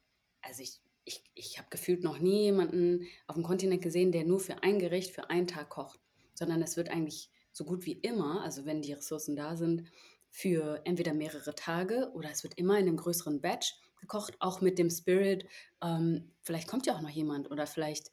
[0.43, 4.41] also ich, ich, ich habe gefühlt noch nie jemanden auf dem Kontinent gesehen, der nur
[4.41, 6.01] für ein Gericht für einen Tag kocht,
[6.35, 9.91] sondern es wird eigentlich so gut wie immer, also wenn die Ressourcen da sind,
[10.31, 14.79] für entweder mehrere Tage oder es wird immer in einem größeren Batch gekocht, auch mit
[14.79, 15.47] dem Spirit,
[15.83, 18.11] ähm, vielleicht kommt ja auch noch jemand oder vielleicht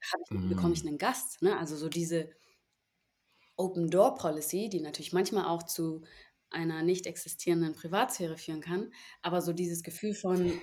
[0.00, 0.88] ich, bekomme ich Mm.
[0.88, 1.42] einen Gast.
[1.42, 1.58] Ne?
[1.58, 2.30] Also so diese
[3.56, 6.02] Open Door Policy, die natürlich manchmal auch zu
[6.54, 10.46] einer nicht existierenden Privatsphäre führen kann, aber so dieses Gefühl von,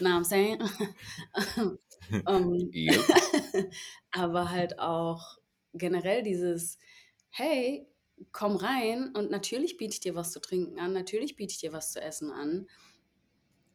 [0.00, 0.58] na, I'm saying,
[2.26, 3.04] ähm, Yep.
[4.10, 5.38] aber halt auch
[5.72, 6.78] generell dieses,
[7.30, 7.86] hey,
[8.32, 11.72] komm rein und natürlich biete ich dir was zu trinken an, natürlich biete ich dir
[11.72, 12.66] was zu essen an.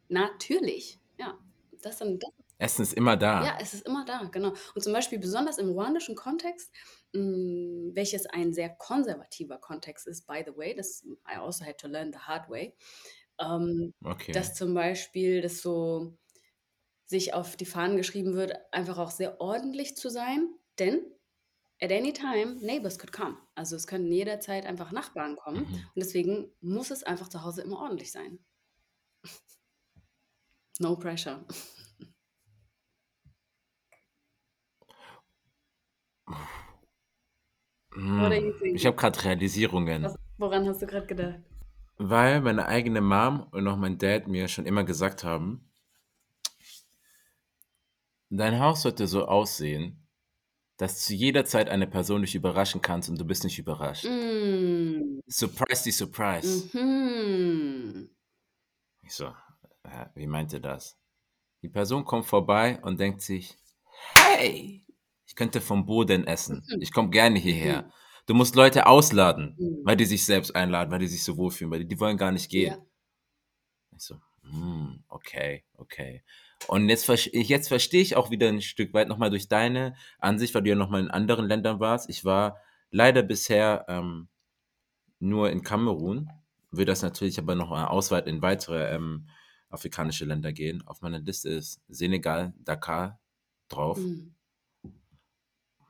[0.10, 1.40] Natürlich, ja.
[1.82, 3.44] Das sind, das Essen ist immer da.
[3.44, 4.54] ja, es ist immer da, genau.
[4.74, 6.72] Und zum Beispiel besonders im ruandischen Kontext,
[7.14, 12.12] welches ein sehr konservativer Kontext ist, by the way, das I also had to learn
[12.14, 12.76] the hard way,
[13.40, 14.34] ähm, Okay.
[14.34, 16.18] dass zum Beispiel das so
[17.06, 20.50] sich auf die Fahnen geschrieben wird, einfach auch sehr ordentlich zu sein,
[20.80, 21.02] denn
[21.82, 23.38] at any time neighbors could come.
[23.56, 25.94] Also es können jederzeit einfach Nachbarn kommen Mhm.
[25.96, 28.40] und deswegen muss es einfach zu Hause immer ordentlich sein.
[30.80, 31.46] No pressure.
[37.96, 38.30] Mm.
[38.30, 38.76] thinking?
[38.76, 40.04] Ich habe gerade Realisierungen.
[40.04, 41.40] Was, woran hast du gerade gedacht?
[41.98, 45.70] Weil meine eigene Mom und auch mein Dad mir schon immer gesagt haben,
[48.30, 50.08] dein Haus sollte so aussehen,
[50.78, 54.06] dass zu jeder Zeit eine Person dich überraschen kannst und du bist nicht überrascht.
[54.06, 55.20] Mm.
[55.28, 56.78] Surprise die Surprise.
[56.78, 58.10] Mhm.
[59.04, 59.34] Ich so,
[60.16, 60.98] wie meint ihr das?
[61.62, 63.58] Die Person kommt vorbei und denkt sich,
[64.16, 64.84] hey,
[65.34, 66.64] ich könnte vom Boden essen.
[66.70, 66.82] Mhm.
[66.82, 67.82] Ich komme gerne hierher.
[67.82, 67.92] Mhm.
[68.28, 69.80] Du musst Leute ausladen, Mhm.
[69.84, 72.32] weil die sich selbst einladen, weil die sich so wohlfühlen, weil die, die wollen gar
[72.32, 72.74] nicht gehen.
[72.74, 72.86] Ja.
[73.98, 76.22] Ich so, hm, okay, okay.
[76.68, 80.62] Und jetzt, jetzt verstehe ich auch wieder ein Stück weit nochmal durch deine Ansicht, weil
[80.62, 82.10] du ja nochmal in anderen Ländern warst.
[82.12, 82.58] Ich war
[82.92, 84.28] leider bisher ähm,
[85.18, 86.30] nur in Kamerun,
[86.70, 89.28] will das natürlich aber noch mal ausweiten in weitere ähm,
[89.70, 90.84] afrikanische Länder gehen.
[90.86, 93.20] Auf meiner Liste ist Senegal, Dakar
[93.68, 93.98] drauf.
[93.98, 94.36] Mhm.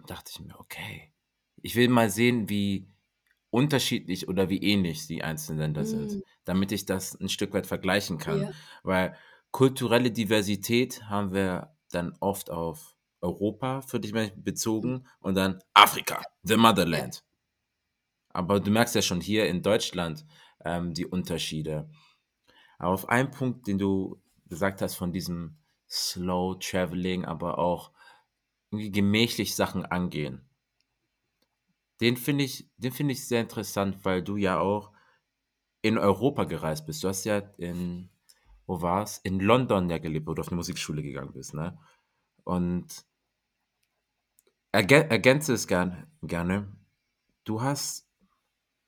[0.08, 1.14] Dachte ich mir, okay,
[1.62, 2.88] ich will mal sehen, wie
[3.50, 6.24] unterschiedlich oder wie ähnlich die einzelnen Länder sind, Mhm.
[6.44, 8.42] damit ich das ein Stück weit vergleichen kann.
[8.42, 8.52] Ja.
[8.84, 9.16] Weil
[9.52, 16.58] kulturelle Diversität haben wir dann oft auf Europa für dich bezogen und dann Afrika, the
[16.58, 17.24] Motherland.
[18.30, 20.26] Aber du merkst ja schon hier in Deutschland
[20.66, 21.90] ähm, die Unterschiede.
[22.80, 25.58] Aber auf einen Punkt, den du gesagt hast von diesem
[25.90, 27.92] Slow Traveling, aber auch
[28.74, 30.42] irgendwie gemächlich Sachen angehen.
[32.02, 34.92] Den finde ich, den finde ich sehr interessant, weil du ja auch
[35.82, 37.04] in Europa gereist bist.
[37.04, 38.10] Du hast ja in,
[38.66, 39.20] wo war's?
[39.20, 41.78] In London ja gelebt, wo du auf eine Musikschule gegangen bist, ne?
[42.44, 43.06] Und
[44.72, 46.76] ergä ergänze es gern, gerne.
[47.44, 48.10] Du hast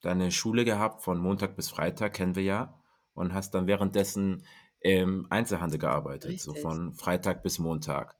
[0.01, 2.81] deine Schule gehabt von Montag bis Freitag, kennen wir ja,
[3.13, 4.45] und hast dann währenddessen
[4.79, 8.17] im Einzelhandel gearbeitet, so von Freitag bis Montag.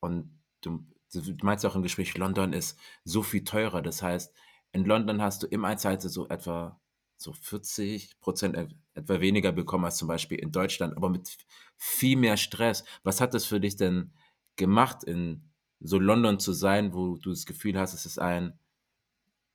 [0.00, 0.35] Und
[0.66, 3.82] du, du meinst auch im Gespräch, London ist so viel teurer.
[3.82, 4.34] Das heißt,
[4.72, 6.80] in London hast du im Einzelhandel so etwa
[7.16, 8.56] so 40 Prozent
[8.94, 11.36] etwa weniger bekommen als zum Beispiel in Deutschland, aber mit
[11.76, 12.84] viel mehr Stress.
[13.02, 14.12] Was hat das für dich denn
[14.56, 15.50] gemacht, in
[15.80, 18.58] so London zu sein, wo du das Gefühl hast, es ist ein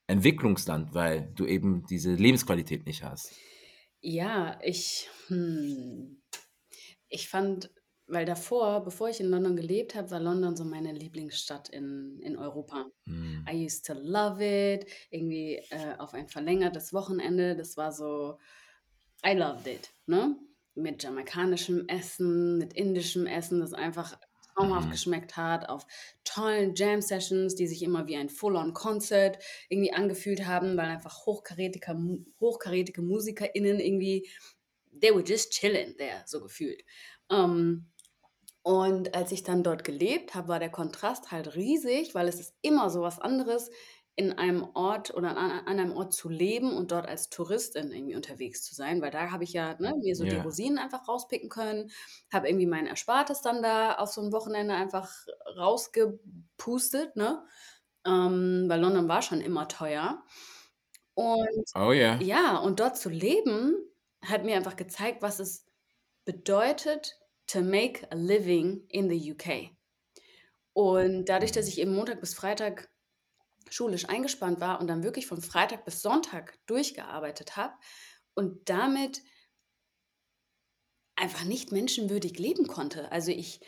[0.06, 3.32] Entwicklungsland, weil du eben diese Lebensqualität nicht hast?
[4.00, 6.20] Ja, ich, hm,
[7.08, 7.70] ich fand,
[8.12, 12.36] weil davor, bevor ich in London gelebt habe, war London so meine Lieblingsstadt in, in
[12.36, 12.86] Europa.
[13.06, 13.46] Hm.
[13.50, 14.86] I used to love it.
[15.10, 17.56] Irgendwie äh, auf ein verlängertes Wochenende.
[17.56, 18.38] Das war so,
[19.26, 19.90] I loved it.
[20.06, 20.36] Ne?
[20.74, 24.18] Mit jamaikanischem Essen, mit indischem Essen, das einfach
[24.54, 24.92] traumhaft Mhm.
[24.92, 25.86] geschmeckt hat, auf
[26.24, 31.96] tollen Jam-Sessions, die sich immer wie ein Full-on-Concert irgendwie angefühlt haben, weil einfach hochkarätige,
[32.40, 34.28] hochkarätige MusikerInnen irgendwie,
[35.00, 36.82] they were just chilling there, so gefühlt.
[37.30, 37.91] Ähm,
[38.62, 42.54] und als ich dann dort gelebt habe, war der Kontrast halt riesig, weil es ist
[42.62, 43.70] immer so was anderes,
[44.14, 48.14] in einem Ort oder an, an einem Ort zu leben und dort als Touristin irgendwie
[48.14, 50.38] unterwegs zu sein, weil da habe ich ja ne, mir so die Ja.
[50.38, 51.90] Rosinen einfach rauspicken können,
[52.32, 55.10] habe irgendwie mein Erspartes dann da auf so ein Wochenende einfach
[55.56, 57.44] rausgepustet, ne?
[58.06, 60.24] Ähm, weil London war schon immer teuer.
[61.14, 62.18] Und Oh ja.
[62.18, 63.76] ja, und dort zu leben,
[64.24, 65.66] hat mir einfach gezeigt, was es
[66.24, 67.18] bedeutet,
[67.52, 69.70] to make a living in the UK.
[70.72, 72.88] Und dadurch, dass ich eben Montag bis Freitag
[73.68, 77.74] schulisch eingespannt war und dann wirklich von Freitag bis Sonntag durchgearbeitet habe
[78.34, 79.22] und damit
[81.14, 83.12] einfach nicht menschenwürdig leben konnte.
[83.12, 83.60] Also ich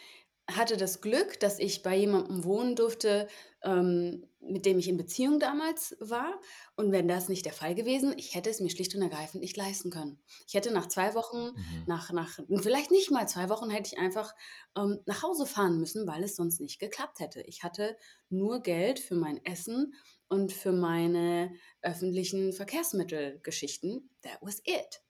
[0.50, 3.28] hatte das Glück, dass ich bei jemandem wohnen durfte,
[3.62, 6.38] ähm, mit dem ich in Beziehung damals war.
[6.76, 9.57] Und wenn das nicht der Fall gewesen, ich hätte es mir schlicht und ergreifend nicht
[9.57, 10.20] leisten können.
[10.46, 11.85] Ich hätte nach zwei Wochen, Mhm.
[11.87, 14.35] nach, nach vielleicht nicht mal zwei Wochen, hätte ich einfach
[14.76, 17.40] ähm, nach Hause fahren müssen, weil es sonst nicht geklappt hätte.
[17.42, 17.96] Ich hatte
[18.28, 19.94] nur Geld für mein Essen
[20.28, 24.11] und für meine öffentlichen Verkehrsmittelgeschichten.
[24.22, 25.00] That was it.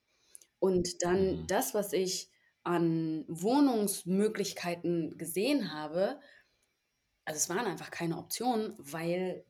[0.58, 1.46] Und dann Mhm.
[1.46, 2.30] das, was ich
[2.64, 6.20] an Wohnungsmöglichkeiten gesehen habe,
[7.24, 9.44] also es waren einfach keine Optionen, weil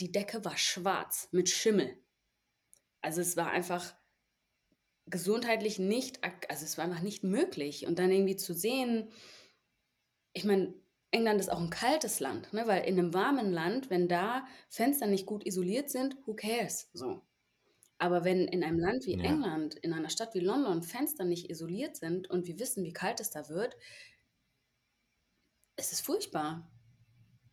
[0.00, 1.96] die Decke war schwarz mit Schimmel.
[3.00, 3.94] Also es war einfach
[5.06, 7.86] gesundheitlich nicht, also es war einfach nicht möglich.
[7.86, 9.10] Und dann irgendwie zu sehen,
[10.32, 10.74] ich meine,
[11.10, 12.66] England ist auch ein kaltes Land, ne?
[12.66, 16.88] weil in einem warmen Land, wenn da Fenster nicht gut isoliert sind, who cares?
[16.94, 17.20] So.
[18.02, 19.22] Aber wenn in einem Land wie Ja.
[19.22, 23.20] England, in einer Stadt wie London Fenster nicht isoliert sind und wir wissen, wie kalt
[23.20, 23.76] es da wird,
[25.76, 26.68] es ist furchtbar.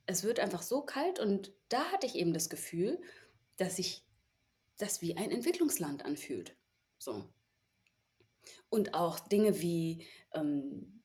[0.07, 2.99] Es wird einfach so kalt und da hatte ich eben das Gefühl,
[3.57, 4.03] dass sich
[4.77, 6.57] das wie ein Entwicklungsland anfühlt.
[6.97, 7.29] So.
[8.71, 11.03] Und auch Dinge wie ähm,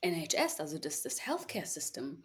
[0.00, 2.22] NHS, also das, das Healthcare System,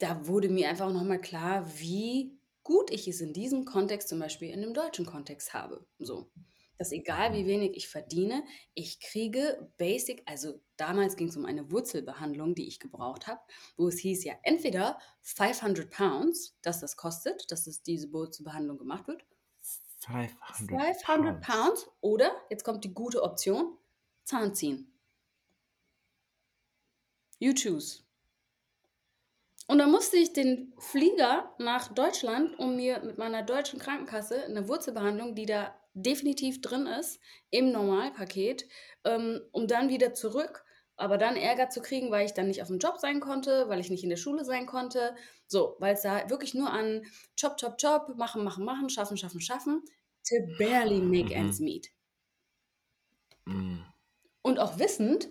[0.00, 4.50] da wurde mir einfach nochmal klar, wie gut ich es in diesem Kontext, zum Beispiel
[4.50, 5.86] in einem deutschen Kontext habe.
[5.98, 6.30] So.
[6.76, 8.42] Dass egal wie wenig ich verdiene,
[8.74, 13.40] ich kriege Basic, also damals ging es um eine Wurzelbehandlung, die ich gebraucht habe,
[13.76, 19.06] wo es hieß ja entweder 500 Pounds, dass das kostet, dass es diese Wurzelbehandlung gemacht
[19.06, 19.24] wird,
[20.00, 23.78] 500, 500 Pounds oder, jetzt kommt die gute Option,
[24.24, 24.90] Zahn ziehen.
[27.38, 28.03] You choose.
[29.66, 34.68] Und dann musste ich den Flieger nach Deutschland, um mir mit meiner deutschen Krankenkasse eine
[34.68, 38.68] Wurzelbehandlung, die da definitiv drin ist, im Normalpaket,
[39.04, 40.64] ähm, um dann wieder zurück,
[40.96, 43.80] aber dann Ärger zu kriegen, weil ich dann nicht auf dem Job sein konnte, weil
[43.80, 45.14] ich nicht in der Schule sein konnte.
[45.46, 47.02] So, weil es da wirklich nur an
[47.36, 49.82] Job, Job, Job, machen, machen, machen, schaffen, schaffen, schaffen,
[50.28, 51.40] to barely make Mhm.
[51.46, 51.90] ends meet.
[53.46, 53.78] Mm.
[54.42, 55.28] Und auch wissend,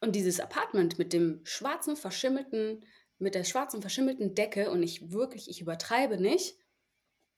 [0.00, 2.84] und dieses Apartment mit dem schwarzen, verschimmelten,
[3.18, 6.56] mit der schwarzen, verschimmelten Decke, und ich wirklich, ich übertreibe nicht.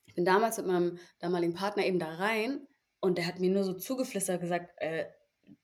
[0.07, 2.67] Ich bin damals mit meinem damaligen Partner eben da rein
[3.01, 5.07] und der hat mir nur so zugeflüstert gesagt, äh,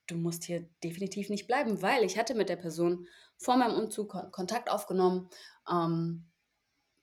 [0.07, 4.11] du musst hier definitiv nicht bleiben, weil ich hatte mit der Person vor meinem Umzug
[4.11, 5.29] Kon Kontakt aufgenommen
[5.71, 6.31] ähm,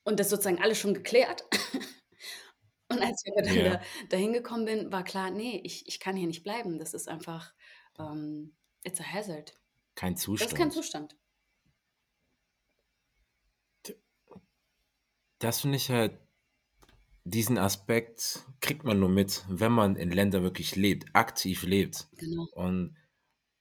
[0.03, 1.43] und das sozusagen alles schon geklärt.
[2.89, 3.69] und als ich dann Ja.
[3.75, 6.79] da, dahin gekommen bin, war klar, nee, ich, ich kann hier nicht bleiben.
[6.79, 7.53] Das ist einfach,
[7.99, 9.53] ähm, it's a hazard.
[9.95, 11.11] Kein Das ist kein Zustand.
[11.11, 11.15] Zustand.
[15.43, 16.17] Das finde ich halt,
[17.25, 22.07] diesen Aspekt kriegt man nur mit, wenn man in Ländern wirklich lebt, aktiv lebt.
[22.17, 22.47] Genau.
[22.53, 22.95] Und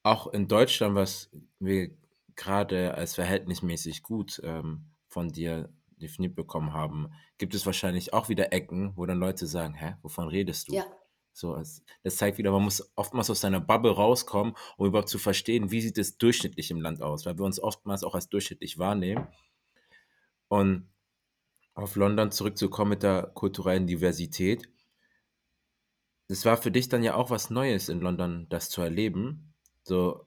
[0.04, 1.90] auch in Deutschland, was wir
[2.36, 8.52] gerade als verhältnismäßig gut ähm, von dir definiert bekommen haben, gibt es wahrscheinlich auch wieder
[8.52, 10.74] Ecken, wo dann Leute sagen, hä, wovon redest du?
[10.74, 10.86] Ja,
[11.32, 15.72] So, das zeigt wieder, man muss oftmals aus seiner Bubble rauskommen, um überhaupt zu verstehen,
[15.72, 19.26] wie sieht es durchschnittlich im Land aus, weil wir uns oftmals auch als durchschnittlich wahrnehmen.
[20.46, 20.91] Und
[21.74, 24.68] auf London zurückzukommen mit der kulturellen Diversität,
[26.28, 29.52] das war für dich dann ja auch was Neues in London, das zu erleben.
[29.82, 30.26] So,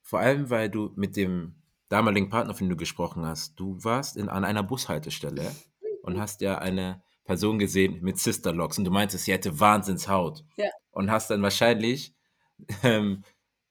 [0.00, 1.56] vor allem, weil du mit dem
[1.88, 5.50] damaligen Partner, von dem du gesprochen hast, du warst in, an einer Bushaltestelle
[6.02, 10.44] und hast ja eine Person gesehen mit Sisterlocks und du meintest, sie hätte Wahnsinnshaut.
[10.56, 12.14] ja, Und hast dann wahrscheinlich
[12.82, 13.24] ähm,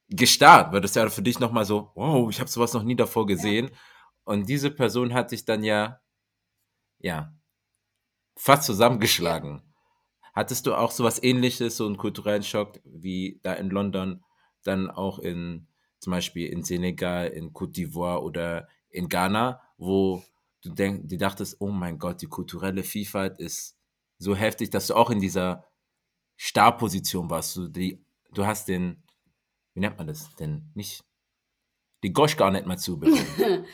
[0.10, 3.24] gestarrt, weil das ja für dich nochmal so, wow, ich habe sowas noch nie davor
[3.24, 3.72] ja, gesehen.
[4.24, 6.02] Und diese Person hat dich dann ja,
[7.00, 7.34] ja,
[8.36, 9.62] fast zusammengeschlagen.
[10.34, 14.24] Hattest du auch sowas ähnliches, so einen kulturellen Schock wie da in London,
[14.64, 15.68] dann auch in
[16.00, 20.24] zum Beispiel in Senegal, in Côte d'Ivoire oder in Ghana, wo
[20.64, 23.78] du denk, die dachtest, oh mein Gott, die kulturelle Vielfalt ist
[24.20, 25.66] so heftig, dass du auch in dieser
[26.36, 27.56] Starposition warst.
[27.56, 29.04] Du, die, du hast den,
[29.74, 30.72] wie nennt man das denn?
[30.76, 31.04] Nicht,
[32.04, 33.26] die Gosch gar nicht mal zubekommen.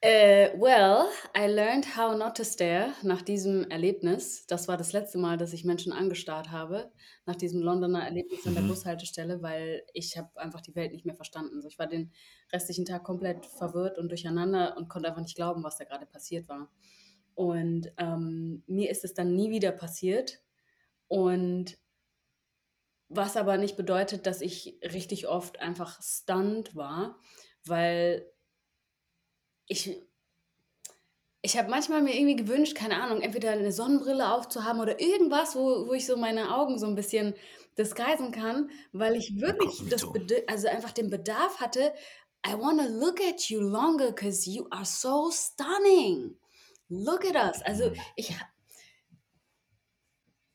[0.00, 4.46] Äh, well, I learned how not to stare nach diesem Erlebnis.
[4.46, 6.92] Das war das letzte Mal, dass ich Menschen angestarrt habe,
[7.26, 8.68] nach diesem Londoner Erlebnis an der Mhm.
[8.68, 11.60] Bushaltestelle, weil ich habe einfach die Welt nicht mehr verstanden.
[11.60, 12.12] So, ich war den
[12.52, 16.48] restlichen Tag komplett verwirrt und durcheinander und konnte einfach nicht glauben, was da gerade passiert
[16.48, 16.70] war.
[17.34, 20.40] Und ähm, mir ist es dann nie wieder passiert.
[21.08, 21.78] Und
[23.08, 27.18] was aber nicht bedeutet, dass ich richtig oft einfach stunned war,
[27.64, 28.31] weil
[29.72, 30.02] ich,
[31.40, 35.88] ich habe manchmal mir irgendwie gewünscht, keine Ahnung, entweder eine Sonnenbrille aufzuhaben oder irgendwas, wo,
[35.88, 37.34] wo ich so meine Augen so ein bisschen
[37.78, 40.06] disguisen kann, weil ich wirklich das
[40.46, 41.94] also einfach den Bedarf hatte,
[42.46, 46.36] I want to look at you longer because you are so stunning.
[46.88, 47.62] Look at us.
[47.62, 47.96] Also Mhm.
[48.16, 48.34] ich,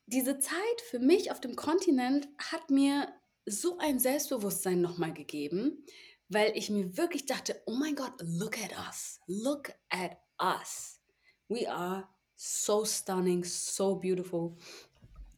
[0.06, 3.08] diese Zeit für mich auf dem Kontinent hat mir
[3.46, 5.84] so ein Selbstbewusstsein nochmal gegeben,
[6.30, 11.02] weil ich mir wirklich dachte, oh mein Gott, look at us, look at us.
[11.48, 14.56] We are so stunning, so beautiful.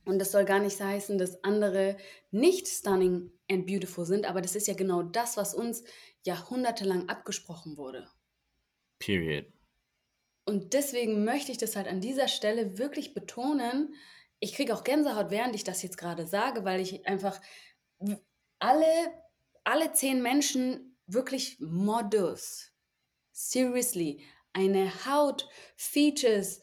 [0.06, 1.98] Und das soll gar nicht heißen, dass andere
[2.32, 5.84] nicht stunning and beautiful sind, aber das ist ja genau das, was uns
[6.24, 8.10] jahrhundertelang abgesprochen wurde.
[8.98, 9.46] Period.
[10.46, 13.94] Und deswegen möchte ich das halt an dieser Stelle wirklich betonen.
[14.40, 17.40] Ich kriege auch Gänsehaut, während ich das jetzt gerade sage, weil ich einfach
[18.58, 18.86] alle,
[19.70, 22.72] alle zehn Menschen wirklich Modus,
[23.32, 26.62] seriously, eine Haut, Features,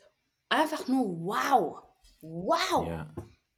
[0.48, 1.82] einfach nur wow,
[2.20, 2.86] wow.
[2.86, 3.14] Ja.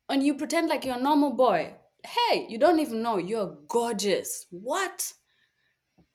[0.09, 1.75] And you pretend like you're a normal boy.
[2.05, 4.47] Hey, you don't even know you're gorgeous.
[4.51, 5.15] What?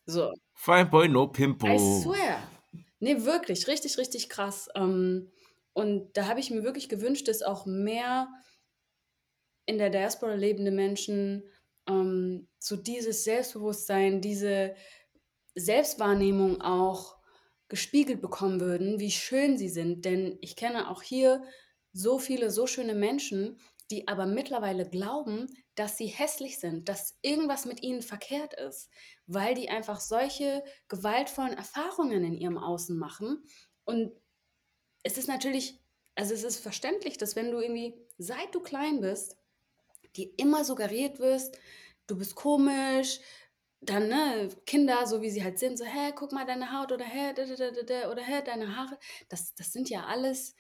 [0.06, 0.32] So.
[0.54, 1.80] Fine boy, no I pimple.
[1.80, 2.40] swear.
[3.00, 4.70] Nee, wirklich, richtig, richtig krass.
[4.76, 5.32] Ähm,
[5.74, 8.28] und da habe ich mir wirklich gewünscht, dass auch mehr
[9.66, 11.44] in der Diaspora lebende Menschen
[11.88, 14.76] ähm, so dieses Selbstbewusstsein, diese
[15.56, 17.18] Selbstwahrnehmung auch
[17.68, 20.06] gespiegelt bekommen würden, wie schön sie sind.
[20.06, 21.44] Denn ich kenne auch hier
[21.92, 23.60] so viele, so schöne Menschen,
[23.92, 28.90] die aber mittlerweile glauben, dass sie hässlich sind, dass irgendwas mit ihnen verkehrt ist,
[29.26, 33.44] weil die einfach solche gewaltvollen Erfahrungen in ihrem Außen machen.
[33.86, 34.12] Und
[35.04, 35.80] es ist natürlich,
[36.16, 39.36] also es ist verständlich, dass wenn du irgendwie, seit du klein bist,
[40.16, 41.58] dir immer suggeriert wirst,
[42.08, 43.20] du bist komisch,
[43.82, 47.06] dann, ne, Kinder, so wie sie halt sind, so, hä, guck mal deine Haut oder
[47.06, 48.98] hä, da, da, da, da, da, oder hä, deine Haare.
[49.30, 50.56] Das, das sind ja alles,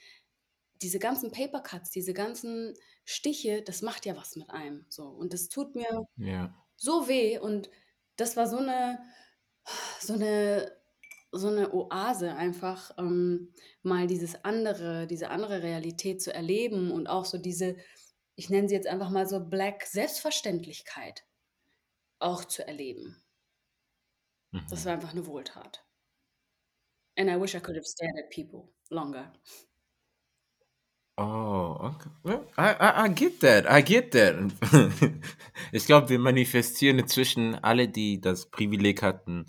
[0.81, 2.73] diese ganzen Papercuts, diese ganzen
[3.05, 4.85] Stiche, das macht ja was mit einem.
[4.89, 5.05] So.
[5.07, 6.53] Und das tut mir Ja.
[6.77, 7.39] so weh.
[7.39, 7.69] Und
[8.17, 8.99] das war so eine,
[9.99, 10.71] so eine,
[11.31, 17.25] so eine Oase, einfach ähm, mal dieses andere, diese andere Realität zu erleben und auch
[17.25, 17.77] so diese,
[18.35, 21.25] ich nenne sie jetzt einfach mal so Black Selbstverständlichkeit
[22.19, 23.23] auch zu erleben.
[24.67, 24.85] Das Mhm.
[24.85, 25.85] war einfach eine Wohltat.
[27.17, 29.31] And I wish I could have stared at people longer.
[31.17, 32.39] Oh, okay.
[32.57, 34.35] I, I, I get that, I get that.
[35.71, 39.45] Ich glaube, wir manifestieren inzwischen alle, die das Privileg hatten,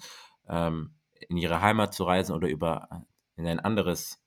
[0.48, 0.94] ähm,
[1.28, 3.06] in ihre Heimat zu reisen oder über
[3.36, 4.18] in ein anderes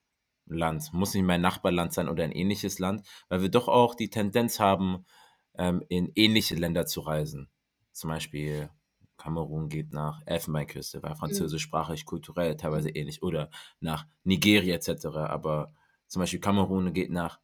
[0.50, 4.10] Land, muss nicht mein Nachbarland sein oder ein ähnliches Land, weil wir doch auch die
[4.10, 5.06] Tendenz haben,
[5.58, 7.50] ähm, in ähnliche Länder zu reisen.
[7.92, 8.70] Zum Beispiel
[9.18, 11.18] Kamerun geht nach Elfenbeinküste, war Mhm.
[11.18, 15.28] französischsprachig, kulturell teilweise ähnlich, oder nach Nigeria etc.
[15.30, 15.74] Aber
[16.08, 17.40] zum Beispiel Kamerun geht nach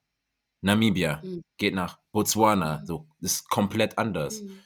[0.62, 1.42] Namibia, Mhm.
[1.58, 2.86] geht nach Botswana, Mhm.
[2.86, 4.42] so, das ist komplett anders.
[4.44, 4.60] Mhm.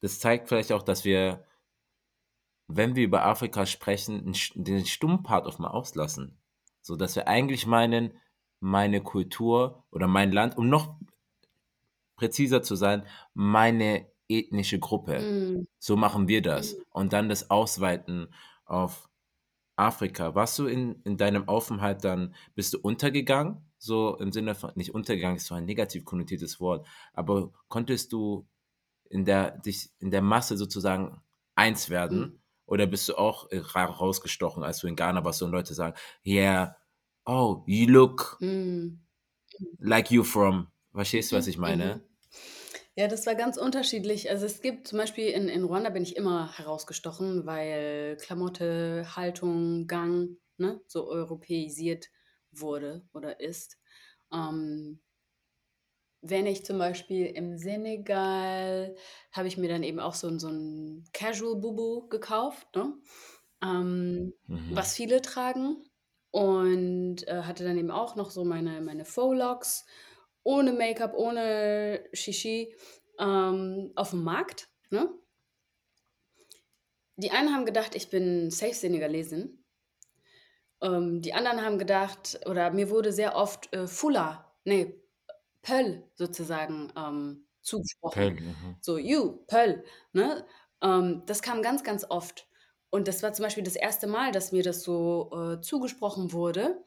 [0.00, 1.44] Das zeigt vielleicht auch, dass wir,
[2.68, 6.38] wenn wir über Afrika sprechen, den Stummpart auf mal auslassen.
[6.82, 8.12] So dass wir eigentlich meinen,
[8.60, 10.96] meine Kultur oder mein Land, um noch
[12.16, 13.04] präziser zu sein,
[13.34, 15.20] meine ethnische Gruppe.
[15.20, 15.68] Mhm.
[15.78, 16.74] So machen wir das.
[16.74, 16.82] Mhm.
[16.90, 18.28] Und dann das Ausweiten
[18.64, 19.08] auf
[19.76, 20.34] Afrika.
[20.34, 23.64] Warst du in, in deinem Aufenthalt dann, bist du untergegangen?
[23.78, 28.48] So im Sinne von, nicht untergegangen ist so ein negativ konnotiertes Wort, aber konntest du
[29.08, 31.22] in der, dich in der Masse sozusagen
[31.54, 32.18] eins werden?
[32.20, 32.40] Mhm.
[32.68, 35.96] Oder bist du auch äh, ra- rausgestochen, als du in Ghana warst und Leute sagen,
[36.26, 36.76] yeah,
[37.26, 38.98] oh, you look Mhm.
[39.80, 41.48] like you from, verstehst du, was Mhm.
[41.48, 42.00] ich meine?
[42.00, 42.02] Mhm.
[42.96, 44.30] Ja, das war ganz unterschiedlich.
[44.30, 49.86] Also es gibt zum Beispiel in, in Ruanda bin ich immer herausgestochen, weil Klamotte, Haltung,
[49.86, 52.08] Gang ne, so europäisiert
[52.52, 53.78] wurde oder ist.
[54.32, 55.00] Ähm,
[56.22, 58.96] wenn ich zum Beispiel im Senegal
[59.32, 62.94] habe ich mir dann eben auch so, ein- so ein Casual Bubu gekauft, ne?
[63.62, 64.74] ähm, Mhm.
[64.74, 65.84] was viele tragen.
[66.30, 69.86] Und äh, hatte dann eben auch noch so meine, meine Faux Locks
[70.44, 72.74] ohne Make-up, ohne Shishi
[73.18, 74.68] ähm, auf dem Markt.
[74.90, 75.08] Ne?
[77.16, 79.62] Die einen haben gedacht, ich bin safe Senegalesin.
[80.80, 85.00] Ähm, die anderen haben gedacht, oder mir wurde sehr oft äh, Fula, nee,
[85.68, 88.14] Pöll sozusagen ähm, zugesprochen.
[88.14, 88.76] Pell, mhm.
[88.80, 89.84] So, you, Pöll.
[90.12, 90.44] Ne?
[90.82, 92.48] Ähm, das kam ganz, ganz oft.
[92.90, 96.82] Und das war zum Beispiel das erste Mal, dass mir das so äh, zugesprochen wurde.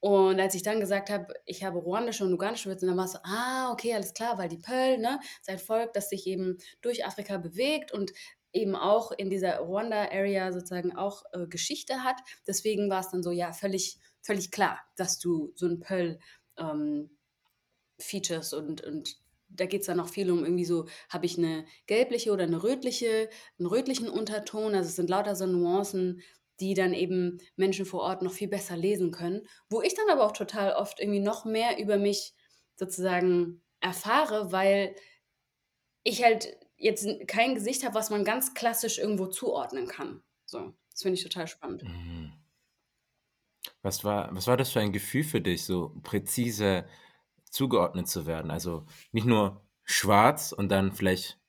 [0.00, 3.12] Und als ich dann gesagt habe, ich habe ruandische und ugandische Wurzeln, dann war es
[3.12, 6.58] so, ah, okay, alles klar, weil die Pöll, ne, ist ein Volk, das sich eben
[6.80, 8.12] durch Afrika bewegt und
[8.52, 12.16] eben auch in dieser Ruanda-Area sozusagen auch äh, Geschichte hat.
[12.46, 16.18] Deswegen war es dann so, ja, völlig, völlig klar, dass du so ein Pöll
[16.56, 17.10] ähm,
[18.02, 19.16] Features und, und
[19.54, 22.62] da geht es dann auch viel um irgendwie so, habe ich eine gelbliche oder eine
[22.62, 23.28] rötliche,
[23.58, 24.74] einen rötlichen Unterton.
[24.74, 26.22] Also es sind lauter so Nuancen,
[26.60, 29.46] die dann eben Menschen vor Ort noch viel besser lesen können.
[29.68, 32.34] Wo ich dann aber auch total oft irgendwie noch mehr über mich
[32.76, 34.94] sozusagen erfahre, weil
[36.04, 40.22] ich halt jetzt kein Gesicht habe, was man ganz klassisch irgendwo zuordnen kann.
[40.46, 41.84] So, das finde ich total spannend.
[41.84, 42.32] Mhm.
[43.82, 46.84] Was war, was war das für ein Gefühl für dich, so präzise
[47.52, 48.50] zugeordnet zu werden?
[48.50, 51.40] Also nicht nur schwarz und dann vielleicht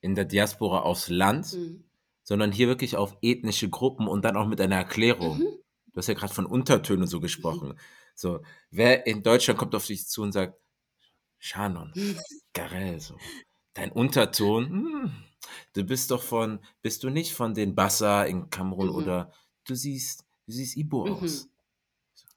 [0.00, 1.84] in der Diaspora aufs Land, Mhm.
[2.24, 5.38] sondern hier wirklich auf ethnische Gruppen und dann auch mit einer Erklärung.
[5.38, 5.48] Mhm.
[5.92, 7.78] Du hast ja gerade von Untertönen so gesprochen.
[8.14, 10.58] So, wer in Deutschland kommt auf dich zu und sagt,
[11.38, 11.92] Shannon,
[12.54, 13.16] Garel, so,
[13.74, 15.12] dein Unterton, hm,
[15.74, 18.94] du bist doch von, bist du nicht von den Bassa in Kamerun Mhm.
[18.94, 19.32] oder
[19.66, 21.12] du siehst, du siehst Ibo Mhm.
[21.12, 21.48] aus.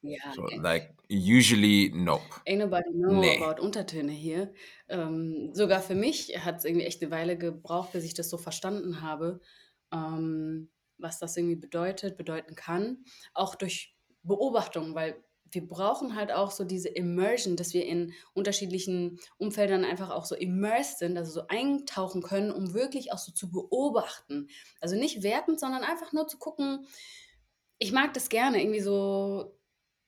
[0.02, 2.42] Ja, So, äh, like, usually, nope.
[2.48, 3.38] Ain't nobody know Nee.
[3.38, 4.54] about Untertöne hier.
[4.88, 8.38] Ähm, sogar für mich hat es irgendwie echt eine Weile gebraucht, bis ich das so
[8.38, 9.42] verstanden habe,
[9.94, 13.04] ähm, was das irgendwie bedeutet, bedeuten kann.
[13.34, 19.20] Auch durch Beobachtung, weil wir brauchen halt auch so diese Immersion, dass wir in unterschiedlichen
[19.38, 23.52] Umfeldern einfach auch so immersed sind, also so eintauchen können, um wirklich auch so zu
[23.52, 24.48] beobachten.
[24.80, 26.86] Also nicht wertend, sondern einfach nur zu gucken,
[27.78, 29.59] ich mag das gerne, irgendwie so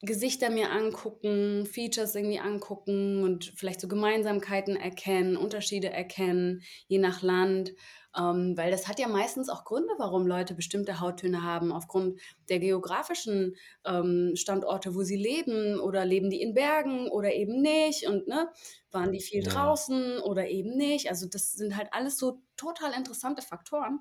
[0.04, 7.22] Gesichter mir angucken, Features irgendwie angucken und vielleicht so Gemeinsamkeiten erkennen, Unterschiede erkennen, je nach
[7.22, 7.74] Land.
[8.18, 12.60] Ähm, weil das hat ja meistens auch Gründe, warum Leute bestimmte Hauttöne haben, aufgrund der
[12.60, 18.28] geografischen ähm, Standorte, wo sie leben oder leben die in Bergen oder eben nicht und
[18.28, 18.50] ne,
[18.92, 19.44] waren die viel Ja.
[19.44, 21.10] draußen oder eben nicht.
[21.10, 24.00] Also das sind halt alles so total interessante Faktoren.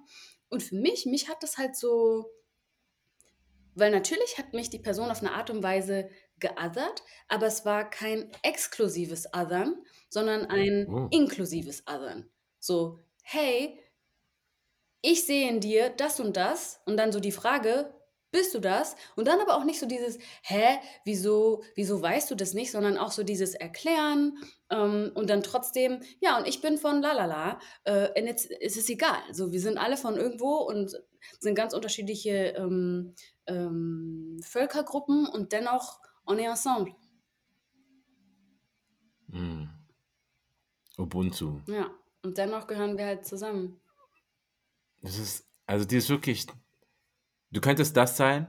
[0.49, 2.27] Und für mich, mich hat das halt so,
[3.81, 6.09] weil natürlich hat mich die Person auf eine Art und Weise
[6.39, 11.09] geothert, aber es war kein exklusives Othern, sondern ein Oh.
[11.11, 12.31] inklusives Othern.
[12.59, 13.79] So, hey,
[15.03, 17.95] ich sehe in dir das und das und dann so die Frage,
[18.33, 18.95] bist du das?
[19.17, 22.97] Und dann aber auch nicht so dieses, hä, wieso, wieso weißt du das nicht, sondern
[22.97, 24.39] auch so dieses Erklären
[24.71, 28.89] ähm, und dann trotzdem, ja, und ich bin von lalala, äh, und jetzt ist es
[28.89, 29.19] egal.
[29.33, 30.93] So, wir sind alle von irgendwo und
[31.39, 33.15] sind ganz unterschiedliche ähm,
[33.47, 36.95] ähm, Völkergruppen und dennoch on est ensemble.
[39.29, 39.65] Mm.
[40.99, 41.61] Ubuntu.
[41.67, 41.91] Ja,
[42.23, 43.81] und dennoch gehören wir halt zusammen.
[45.03, 46.47] Das ist, also die ist wirklich,
[47.51, 48.47] du könntest das sein,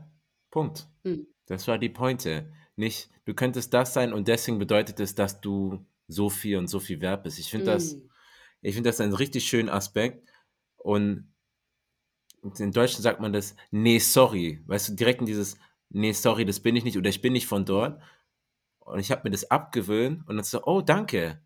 [0.50, 0.88] Punkt.
[1.04, 1.28] Hm.
[1.46, 2.52] Das war die Pointe.
[2.76, 6.80] Nicht, du könntest das sein und deswegen bedeutet es, dass du so viel und so
[6.80, 7.40] viel wert bist.
[7.40, 8.10] Ich finde das, Hm.
[8.62, 10.28] ich finde das einen richtig schönen Aspekt
[10.78, 11.32] und
[12.60, 14.62] in Deutschen sagt man das, nee, sorry.
[14.66, 15.58] Weißt du, direkt in dieses,
[15.90, 18.02] nee, sorry, das bin ich nicht oder ich bin nicht von dort.
[18.80, 21.42] Und ich habe mir das abgewöhnt und dann so, oh, danke.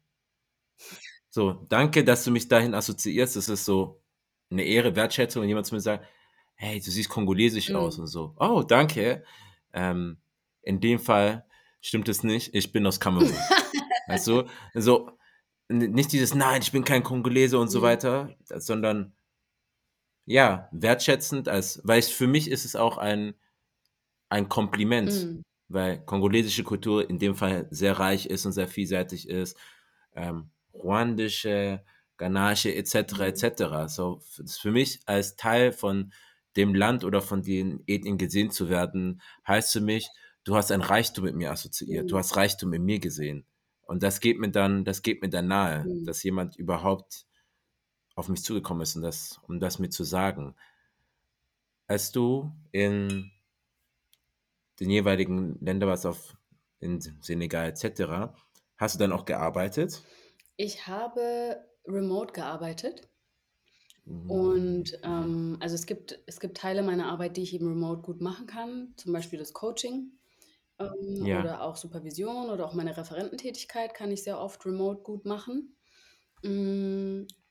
[1.29, 3.35] So, danke, dass du mich dahin assoziierst.
[3.35, 4.01] Das ist so
[4.49, 6.05] eine Ehre, Wertschätzung, wenn jemand zu mir sagt,
[6.55, 7.75] hey, du siehst kongolesisch Mhm.
[7.75, 8.33] aus und so.
[8.39, 9.25] Oh, danke.
[9.73, 10.17] Ähm,
[10.61, 11.45] in dem Fall
[11.81, 12.55] stimmt es nicht.
[12.55, 13.27] Ich bin aus Kamerun.
[14.07, 14.43] weißt du?
[14.73, 15.11] So,
[15.67, 17.83] nicht dieses, nein, ich bin kein Kongolese und so Mhm.
[17.83, 19.13] weiter, sondern
[20.25, 23.35] ja, wertschätzend, als, weil es, für mich ist es auch ein,
[24.29, 25.43] ein Kompliment, Mhm.
[25.67, 29.57] weil kongolesische Kultur in dem Fall sehr reich ist und sehr vielseitig ist.
[30.15, 31.83] Ähm, ruandische,
[32.17, 33.25] ghanaische etc.
[33.27, 33.87] Etc.
[33.87, 36.13] So f- das für mich als Teil von
[36.55, 40.09] dem Land oder von den Ethnien gesehen zu werden, heißt für mich,
[40.45, 42.19] du hast ein Reichtum mit mir assoziiert, du Mhm.
[42.19, 43.45] hast Reichtum in mir gesehen.
[43.81, 46.05] Und das geht mir dann, das geht mir dann nahe, Mhm.
[46.05, 47.25] dass jemand überhaupt
[48.15, 50.55] auf mich zugekommen ist, und das, um das mir zu sagen.
[51.87, 53.31] Als du in
[54.79, 56.37] den jeweiligen Ländern warst, auf,
[56.79, 58.33] in Senegal etc.,
[58.77, 60.01] hast du dann auch gearbeitet?
[60.57, 63.07] Ich habe remote gearbeitet
[64.05, 64.27] Mhm.
[64.27, 68.21] und ähm, also es gibt, es gibt Teile meiner Arbeit, die ich eben remote gut
[68.21, 70.13] machen kann, zum Beispiel das Coaching
[70.79, 71.39] ähm, Ja.
[71.39, 75.75] oder auch Supervision oder auch meine Referententätigkeit kann ich sehr oft remote gut machen.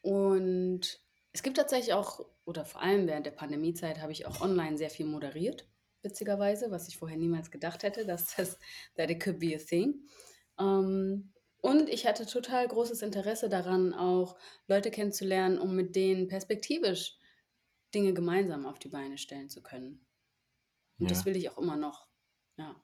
[0.05, 1.01] Und
[1.33, 4.91] es gibt tatsächlich auch, oder vor allem während der Pandemiezeit, habe ich auch online sehr
[4.91, 5.67] viel moderiert,
[6.03, 8.59] witzigerweise, was ich vorher niemals gedacht hätte, dass das,
[8.97, 10.07] that it could be a thing.
[10.61, 11.33] Ähm,
[11.63, 14.37] und ich hatte total großes Interesse daran, auch
[14.69, 17.17] Leute kennenzulernen, um mit denen perspektivisch
[17.95, 20.07] Dinge gemeinsam auf die Beine stellen zu können.
[21.01, 21.27] Und das Ja.
[21.27, 22.09] will ich auch immer noch.
[22.59, 22.83] Ja.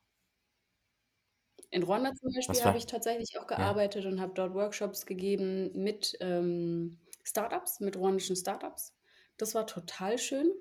[1.70, 2.78] In Ruanda zum Beispiel habe war?
[2.78, 3.74] ich tatsächlich auch Ja.
[3.74, 8.94] gearbeitet und habe dort Workshops gegeben mit ähm, Startups, mit ruandischen Startups.
[9.36, 10.52] Das war total schön.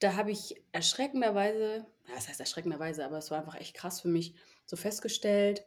[0.00, 4.34] Da habe ich erschreckenderweise, das heißt erschreckenderweise, aber es war einfach echt krass für mich,
[4.66, 5.64] so festgestellt,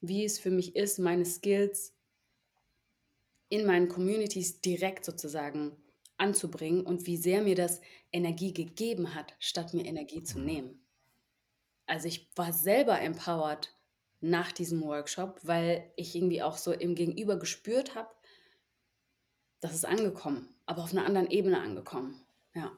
[0.00, 1.94] wie es für mich ist, meine Skills
[3.50, 5.76] in meinen Communities direkt sozusagen
[6.16, 7.80] anzubringen und wie sehr mir das
[8.12, 10.44] Energie gegeben hat, statt mir Energie zu Mhm.
[10.44, 10.86] nehmen.
[11.86, 13.74] Also ich war selber empowered
[14.20, 18.10] nach diesem Workshop, weil ich irgendwie auch so im Gegenüber gespürt habe,
[19.60, 22.20] das ist angekommen, aber auf einer anderen Ebene angekommen.
[22.54, 22.72] Ja.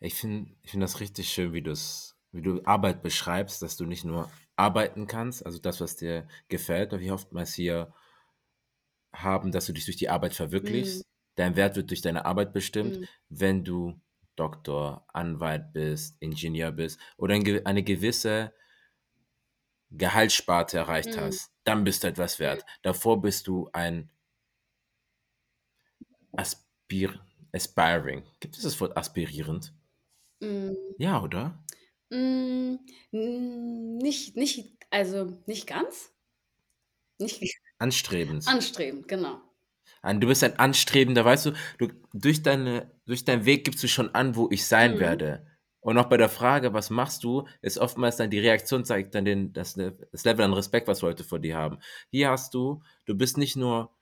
[0.00, 4.04] Ich finde ich find das richtig schön, wie, wie du Arbeit beschreibst, dass du nicht
[4.04, 7.92] nur arbeiten kannst, also das, was dir gefällt, weil wir oftmals hier
[9.12, 11.06] haben, dass du dich durch die Arbeit verwirklichst.
[11.36, 13.00] Dein Wert wird durch deine Arbeit bestimmt.
[13.00, 14.00] mm, Wenn du
[14.36, 18.52] Doktor, Anwalt bist, Ingenieur bist oder eine gewisse
[19.90, 22.64] Gehaltssparte erreicht mm, hast, dann bist du etwas mm, wert.
[22.82, 24.10] Davor bist du ein
[26.36, 28.22] Aspir aspiring.
[28.38, 29.72] Gibt es das Wort aspirierend?
[30.40, 31.64] mm, Ja, oder?
[32.10, 32.78] mm,
[33.12, 36.12] mm, nicht, nicht, also nicht ganz,
[37.18, 38.44] nicht Anstrebend.
[38.44, 39.40] anstrebend, genau.
[40.04, 44.14] Du bist ein Anstrebender, weißt du, du durch, deine, durch deinen Weg gibst du schon
[44.14, 45.00] an, wo ich sein Mhm.
[45.00, 45.46] werde.
[45.84, 49.26] Und auch bei der Frage, was machst du, ist oftmals dann die Reaktion zeigt dann
[49.26, 51.78] den, das, das Level an Respekt, was Leute vor dir haben.
[52.10, 53.94] Hier hast du, du bist nicht nur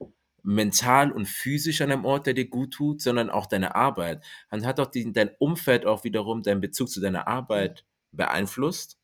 [0.43, 4.23] mental und physisch an einem Ort, der dir gut tut, sondern auch deine Arbeit.
[4.49, 8.97] Und hat auch die, dein Umfeld auch wiederum deinen Bezug zu deiner Arbeit beeinflusst.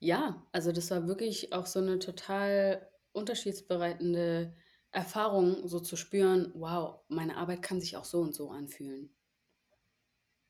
[0.00, 4.52] Ja, also das war wirklich auch so eine total unterschiedsbereitende
[4.90, 9.15] Erfahrung, so zu spüren, wow, meine Arbeit kann sich auch so und so anfühlen.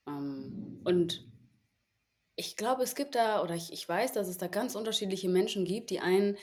[0.06, 1.26] Ähm, und
[2.36, 5.64] ich glaube, es gibt da, oder ich, ich weiß, dass es da ganz unterschiedliche Menschen
[5.64, 5.90] gibt.
[5.90, 6.36] Die einen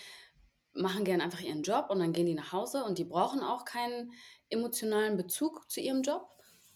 [0.73, 3.63] machen gern einfach ihren Job und dann gehen die nach Hause und die brauchen auch
[3.63, 4.11] keinen
[4.49, 6.27] emotionalen Bezug zu ihrem Job.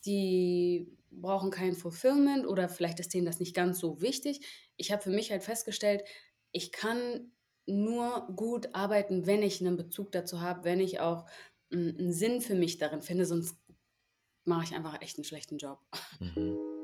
[0.05, 4.41] Die brauchen kein Fulfillment oder vielleicht ist denen das nicht ganz so wichtig.
[4.77, 6.03] Ich habe für mich halt festgestellt,
[6.51, 7.31] ich kann
[7.65, 11.25] nur gut arbeiten, wenn ich einen Bezug dazu habe, wenn ich auch
[11.71, 13.57] mm, einen Sinn für mich darin finde, sonst
[14.45, 15.79] mache ich einfach echt einen schlechten Job.
[16.19, 16.76] Mhm.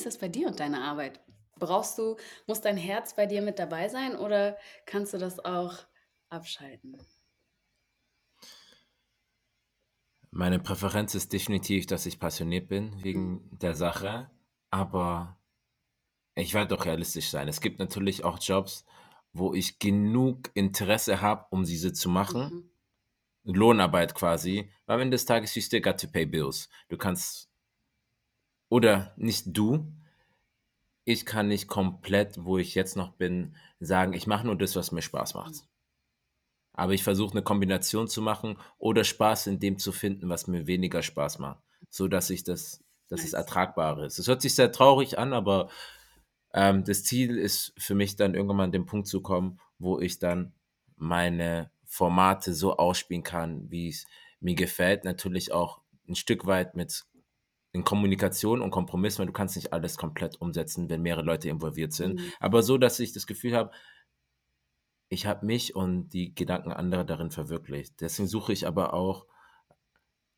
[0.00, 1.20] Ist das bei dir und deiner Arbeit?
[1.58, 5.74] Brauchst du, muss dein Herz bei dir mit dabei sein oder kannst du das auch
[6.30, 6.96] abschalten?
[10.30, 13.02] Meine Präferenz ist definitiv, dass ich passioniert bin Mhm.
[13.02, 14.30] wegen der Sache,
[14.70, 15.38] aber
[16.34, 17.48] ich werde doch realistisch sein.
[17.48, 18.84] Es gibt natürlich auch Jobs,
[19.32, 22.42] wo ich genug Interesse habe, um diese zu machen.
[22.42, 22.70] Mhm.
[23.44, 26.70] Lohnarbeit quasi, weil am Ende des Tages you still got to pay bills.
[26.88, 27.49] Du kannst,
[28.70, 29.92] oder nicht du,
[31.04, 34.92] ich kann nicht komplett, wo ich jetzt noch bin, sagen, ich mache nur das, was
[34.92, 35.64] mir Spaß macht.
[36.72, 40.66] Aber ich versuche eine Kombination zu machen oder Spaß in dem zu finden, was mir
[40.66, 43.40] weniger Spaß macht, so dass ich das, dass es Nice.
[43.40, 44.18] ertragbar ist.
[44.18, 45.68] Es hört sich sehr traurig an, aber
[46.54, 50.20] ähm, das Ziel ist für mich dann irgendwann an den Punkt zu kommen, wo ich
[50.20, 50.52] dann
[50.96, 54.06] meine Formate so ausspielen kann, wie es
[54.38, 55.04] mir gefällt.
[55.04, 57.04] Natürlich auch ein Stück weit mit
[57.72, 61.92] in Kommunikation und Kompromiss, weil du kannst nicht alles komplett umsetzen, wenn mehrere Leute involviert
[61.92, 62.18] sind.
[62.18, 62.32] Mhm.
[62.40, 63.70] Aber so, dass ich das Gefühl habe,
[65.08, 68.00] ich habe mich und die Gedanken anderer darin verwirklicht.
[68.00, 69.26] Deswegen suche ich aber auch,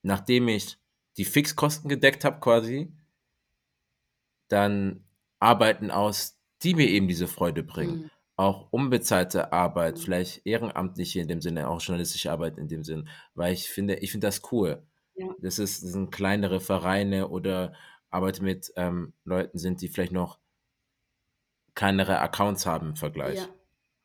[0.03, 0.79] nachdem ich
[1.17, 2.93] die Fixkosten gedeckt habe quasi,
[4.49, 5.05] dann
[5.41, 8.03] Arbeiten aus, die mir eben diese Freude bringen.
[8.05, 8.11] Mhm.
[8.37, 10.01] Auch unbezahlte Arbeit, Mhm.
[10.01, 14.11] vielleicht ehrenamtliche in dem Sinne, auch journalistische Arbeit in dem Sinn, weil ich finde, ich
[14.11, 14.83] finde das cool.
[15.15, 15.29] Ja.
[15.41, 17.75] Das, ist, das sind kleinere Vereine oder
[18.11, 20.39] arbeite mit ähm, Leuten sind, die vielleicht noch
[21.75, 23.49] kleinere Accounts haben im Vergleich Ja.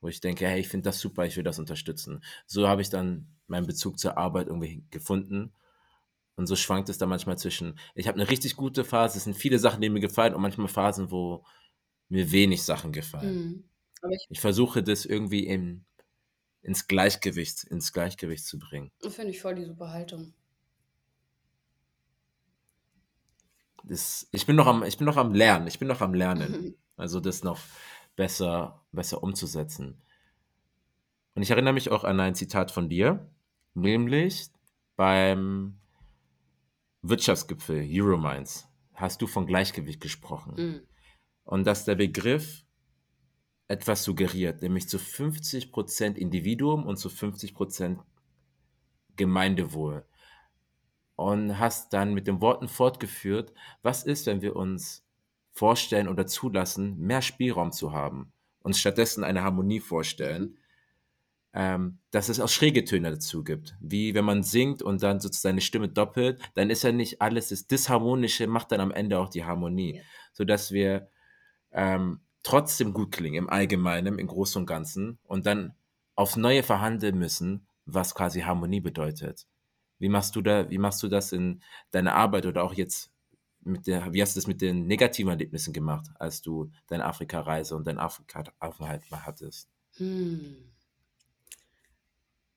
[0.02, 2.24] wo ich denke, hey, ich finde das super, ich will das unterstützen.
[2.46, 5.54] So habe ich dann meinen Bezug zur Arbeit irgendwie gefunden.
[6.36, 9.36] Und so schwankt es dann manchmal zwischen, ich habe eine richtig gute Phase, es sind
[9.36, 11.44] viele Sachen, die mir gefallen und manchmal Phasen, wo
[12.10, 13.36] mir wenig Sachen gefallen.
[14.04, 14.12] Mhm.
[14.12, 15.86] Ich Ich versuche das irgendwie in,
[16.62, 18.92] ins Gleichgewicht, ins Gleichgewicht zu bringen.
[19.10, 20.34] finde ich voll die super Haltung.
[23.88, 26.52] Das, ich, bin noch am, ich bin noch am Lernen, ich bin noch am Lernen.
[26.52, 26.76] Mhm.
[26.98, 27.60] Also das noch
[28.16, 30.02] besser, besser umzusetzen.
[31.36, 33.30] Und ich erinnere mich auch an ein Zitat von dir,
[33.76, 34.50] nämlich
[34.96, 35.80] beim
[37.04, 40.54] Wirtschaftsgipfel Eurominds hast du von Gleichgewicht gesprochen.
[40.58, 40.82] Mhm.
[41.44, 42.66] Und dass der Begriff
[43.68, 48.00] etwas suggeriert, nämlich zu 50% Individuum und zu 50%
[49.16, 50.06] Gemeindewohl.
[51.18, 53.52] Und hast dann mit den Worten fortgeführt,
[53.82, 55.04] was ist, wenn wir uns
[55.52, 60.58] vorstellen oder zulassen, mehr Spielraum zu haben, uns stattdessen eine Harmonie vorstellen,
[61.54, 63.76] ähm, dass es auch schräge Töne dazu gibt.
[63.80, 67.50] Wie wenn man singt und dann sozusagen seine Stimme doppelt, dann ist ja nicht alles
[67.50, 69.96] das Disharmonische, macht dann am Ende auch die Harmonie.
[69.96, 70.02] Ja.
[70.34, 71.10] Sodass wir
[71.72, 75.74] ähm, trotzdem gut klingen im Allgemeinen, im Großen und Ganzen und dann
[76.16, 79.48] aufs Neue verhandeln müssen, was quasi Harmonie bedeutet.
[80.00, 83.12] Wie machst du da, wie machst du das in deiner Arbeit oder auch jetzt
[83.62, 87.76] mit der, wie hast du das mit den negativen Erlebnissen gemacht, als du deine Afrika-Reise
[87.76, 89.70] und deinen Afrika-Aufenthalt mal hattest?
[89.98, 90.72] Hm.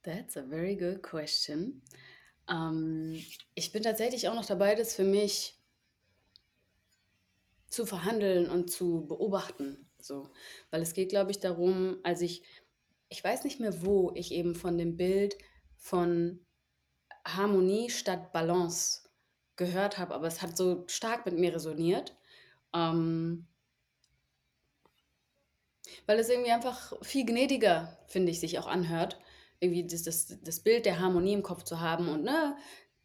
[0.02, 1.82] That's a very good question.
[2.48, 3.22] Ähm,
[3.54, 5.58] ich bin tatsächlich auch noch dabei, das für mich
[7.68, 9.88] zu verhandeln und zu beobachten.
[10.00, 10.30] So.
[10.70, 12.42] Weil es geht, glaube ich, darum, also ich,
[13.08, 15.36] ich weiß nicht mehr, wo ich eben von dem Bild
[15.76, 16.40] von
[17.26, 19.08] Harmonie statt Balance
[19.56, 22.16] gehört habe, aber es hat so stark mit mir resoniert.
[22.74, 23.46] Ähm,
[26.06, 29.18] weil es irgendwie einfach viel gnädiger, finde ich, sich auch anhört.
[29.60, 32.08] Irgendwie das, das, das Bild der Harmonie im Kopf zu haben.
[32.08, 32.56] Und ne,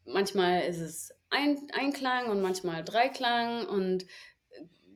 [0.06, 3.68] manchmal ist es ein Einklang und manchmal Dreiklang.
[3.68, 4.06] Und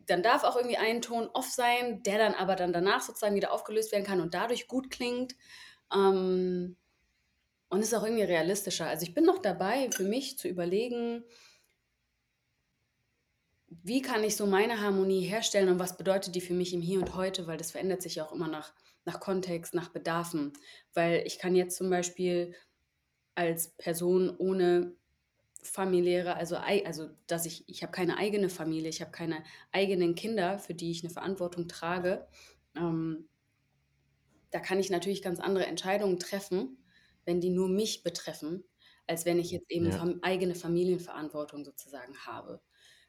[0.06, 3.52] dann darf auch irgendwie ein Ton off sein, der dann aber dann danach sozusagen wieder
[3.52, 5.36] aufgelöst werden kann und dadurch gut klingt.
[5.94, 6.78] Ähm,
[7.70, 8.88] und ist auch irgendwie realistischer.
[8.88, 11.24] Also ich bin noch dabei, für mich zu überlegen,
[13.68, 17.00] wie kann ich so meine Harmonie herstellen und was bedeutet die für mich im Hier
[17.00, 18.74] und Heute, weil das verändert sich ja auch immer nach,
[19.06, 20.54] nach Kontext, nach Bedarfen.
[20.94, 22.56] Weil ich kann jetzt zum Beispiel
[23.36, 24.96] als Person ohne
[25.62, 30.58] familiäre, also, also dass ich, ich habe keine eigene Familie, ich habe keine eigenen Kinder,
[30.58, 32.28] für die ich eine Verantwortung trage.
[32.76, 33.30] Ähm,
[34.52, 36.78] da kann ich natürlich ganz andere Entscheidungen treffen,
[37.30, 38.66] wenn die nur mich betreffen,
[39.08, 39.94] als wenn ich jetzt eben Ja.
[39.94, 42.62] fam eigene Familienverantwortung sozusagen habe.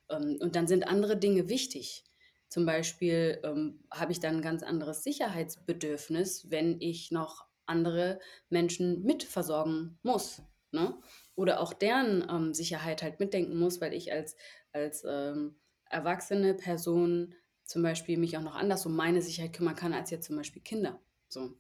[0.09, 2.05] Ähm, und dann sind andere Dinge wichtig.
[2.49, 8.19] Zum Beispiel ähm, habe ich dann ein ganz anderes Sicherheitsbedürfnis, wenn ich noch andere
[8.49, 10.43] Menschen mitversorgen muss.
[10.73, 11.01] Ne?
[11.37, 14.37] Oder auch deren ähm, Sicherheit halt mitdenken muss, weil ich als,
[14.73, 19.93] als ähm, erwachsene Person zum Beispiel mich auch noch anders um meine Sicherheit kümmern kann,
[19.93, 21.01] als jetzt zum Beispiel Kinder.
[21.29, 21.55] So.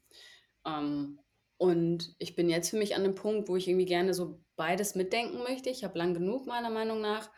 [0.66, 1.20] Ähm,
[1.60, 4.96] und ich bin jetzt für mich an dem Punkt, wo ich irgendwie gerne so beides
[4.96, 5.70] mitdenken möchte.
[5.70, 7.30] Ich habe lang genug, meiner Meinung nach,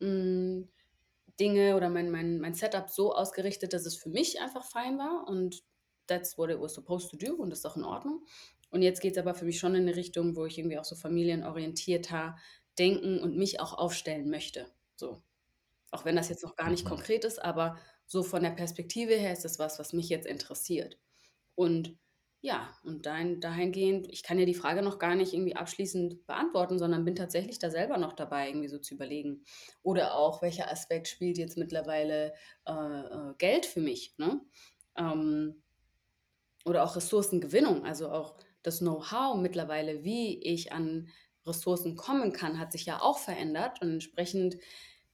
[0.00, 0.64] mh,
[1.40, 5.26] Dinge oder mein, mein, mein Setup so ausgerichtet, dass es für mich einfach fein war
[5.28, 5.62] und
[6.08, 8.24] that's what it was supposed to do und das ist auch in Ordnung.
[8.70, 10.84] Und jetzt geht es aber für mich schon in eine Richtung, wo ich irgendwie auch
[10.84, 12.36] so familienorientierter
[12.78, 14.66] denken und mich auch aufstellen möchte.
[14.96, 15.22] So.
[15.90, 16.88] Auch wenn das jetzt noch gar nicht Mhm.
[16.88, 20.98] konkret ist, aber so von der Perspektive her ist das was, was mich jetzt interessiert.
[21.54, 21.98] Und
[22.40, 26.78] ja, und dahin, dahingehend, ich kann ja die Frage noch gar nicht irgendwie abschließend beantworten,
[26.78, 29.44] sondern bin tatsächlich da selber noch dabei, irgendwie so zu überlegen.
[29.82, 32.32] Oder auch, welcher Aspekt spielt jetzt mittlerweile
[32.66, 34.40] äh, äh, Geld für mich, ne?
[34.96, 35.62] Ähm,
[36.64, 41.08] oder auch Ressourcengewinnung, also auch das Know-how mittlerweile, wie ich an
[41.46, 44.56] Ressourcen kommen kann, hat sich ja auch verändert und entsprechend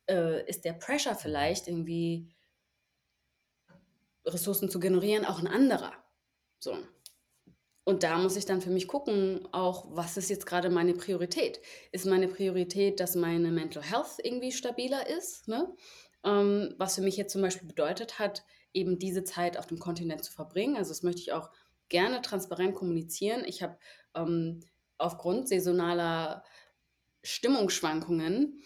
[0.09, 2.35] äh, ist der Pressure vielleicht irgendwie
[4.27, 5.93] Ressourcen zu generieren auch ein anderer.
[6.59, 6.77] So.
[7.85, 11.61] Und da muss ich dann für mich gucken, auch was ist jetzt gerade meine Priorität?
[11.93, 15.49] Ist meine Priorität, dass meine Mental Health irgendwie stabiler ist?
[15.49, 15.71] Ne?
[16.25, 20.25] Ähm, was für mich jetzt zum Beispiel bedeutet hat, eben diese Zeit auf dem Kontinent
[20.25, 20.77] zu verbringen.
[20.77, 21.51] Also das möchte ich auch
[21.91, 23.45] gerne transparent kommunizieren.
[23.45, 23.79] Ich habe
[24.15, 24.61] ähm,
[24.97, 26.43] aufgrund saisonaler
[27.23, 28.63] Stimmungsschwankungen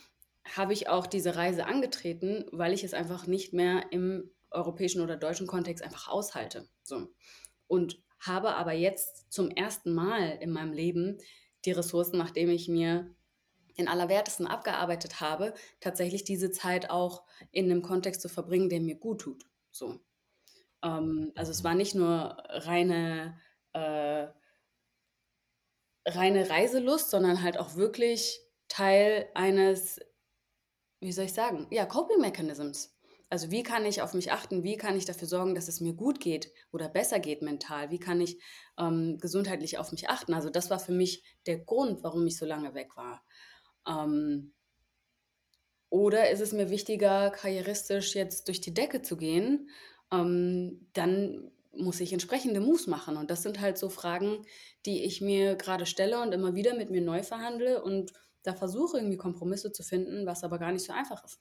[0.56, 5.16] habe ich auch diese Reise angetreten, weil ich es einfach nicht mehr im europäischen oder
[5.16, 6.68] deutschen Kontext einfach aushalte.
[6.82, 7.08] So.
[7.66, 11.18] Und habe aber jetzt zum ersten Mal in meinem Leben
[11.64, 13.14] die Ressourcen, nachdem ich mir
[13.78, 18.96] den Allerwertesten abgearbeitet habe, tatsächlich diese Zeit auch in einem Kontext zu verbringen, der mir
[18.96, 19.44] gut tut.
[19.70, 20.00] So.
[20.82, 23.38] Ähm, also es war nicht nur reine,
[23.72, 24.26] äh,
[26.06, 30.00] reine Reiselust, sondern halt auch wirklich Teil eines,
[31.00, 32.97] wie soll ich sagen, ja, Coping Mechanisms.
[33.30, 34.62] Also wie kann ich auf mich achten?
[34.62, 37.90] Wie kann ich dafür sorgen, dass es mir gut geht oder besser geht mental?
[37.90, 38.40] Wie kann ich
[38.78, 40.32] ähm, gesundheitlich auf mich achten?
[40.32, 43.22] Also das war für mich der Grund, warum ich so lange weg war.
[43.86, 44.54] Ähm,
[45.90, 49.68] oder ist es mir wichtiger, karrieristisch jetzt durch die Decke zu gehen?
[50.10, 53.16] Ähm, dann muss ich entsprechende Moves machen.
[53.16, 54.44] Und das sind halt so Fragen,
[54.86, 58.12] die ich mir gerade stelle und immer wieder mit mir neu verhandle und
[58.42, 61.40] da versuche irgendwie Kompromisse zu finden, was aber gar nicht so einfach ist.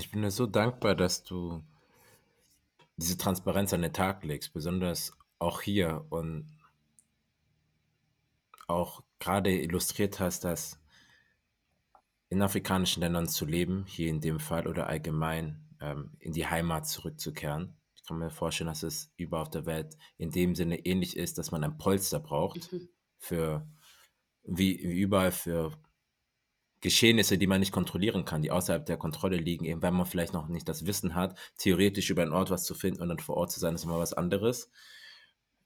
[0.00, 1.62] Ich bin dir so dankbar, dass du
[2.96, 6.58] diese Transparenz an den Tag legst, besonders auch hier und
[8.66, 10.80] auch gerade illustriert hast, dass
[12.30, 16.88] in afrikanischen Ländern zu leben, hier in dem Fall oder allgemein ähm, in die Heimat
[16.88, 17.76] zurückzukehren.
[17.94, 21.36] Ich kann mir vorstellen, dass es überall auf der Welt in dem Sinne ähnlich ist,
[21.36, 22.88] dass man ein Polster braucht Mhm.
[23.18, 23.68] für
[24.44, 25.72] wie, wie überall für
[26.80, 30.32] Geschehnisse, die man nicht kontrollieren kann, die außerhalb der Kontrolle liegen, eben weil man vielleicht
[30.32, 33.36] noch nicht das Wissen hat, theoretisch über einen Ort was zu finden und dann vor
[33.36, 34.70] Ort zu sein, ist immer was anderes.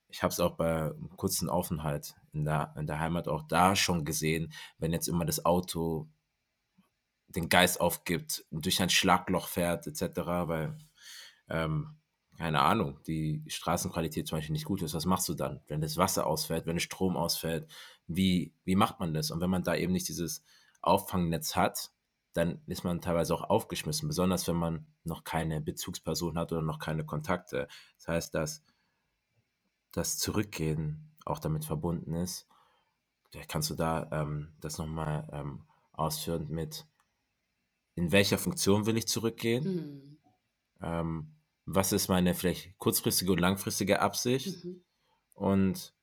[0.08, 3.76] Ich habe es auch bei einem kurzen Aufenthalt in der, in der Heimat auch da
[3.76, 6.08] schon gesehen, wenn jetzt immer das Auto
[7.28, 10.78] den Geist aufgibt, durch ein Schlagloch fährt, etc., weil,
[11.48, 11.96] ähm,
[12.38, 14.94] keine Ahnung, die Straßenqualität zum Beispiel nicht gut ist.
[14.94, 17.70] Was machst du dann, wenn das Wasser ausfällt, wenn der Strom ausfällt?
[18.06, 19.30] Wie, wie macht man das?
[19.30, 20.44] Und wenn man da eben nicht dieses
[20.86, 21.92] Auffangnetz hat,
[22.32, 26.78] dann ist man teilweise auch aufgeschmissen, besonders wenn man noch keine Bezugsperson hat oder noch
[26.78, 27.68] keine Kontakte.
[27.96, 28.64] Das heißt, dass
[29.92, 32.48] das Zurückgehen auch damit verbunden ist.
[33.30, 36.86] Vielleicht kannst du da ähm, das nochmal ähm, ausführen mit,
[37.94, 39.64] in welcher Funktion will ich zurückgehen?
[39.64, 40.18] Mhm.
[40.82, 41.34] Ähm,
[41.66, 44.64] was ist meine vielleicht kurzfristige und langfristige Absicht?
[44.64, 44.84] Mhm.
[45.34, 45.94] Und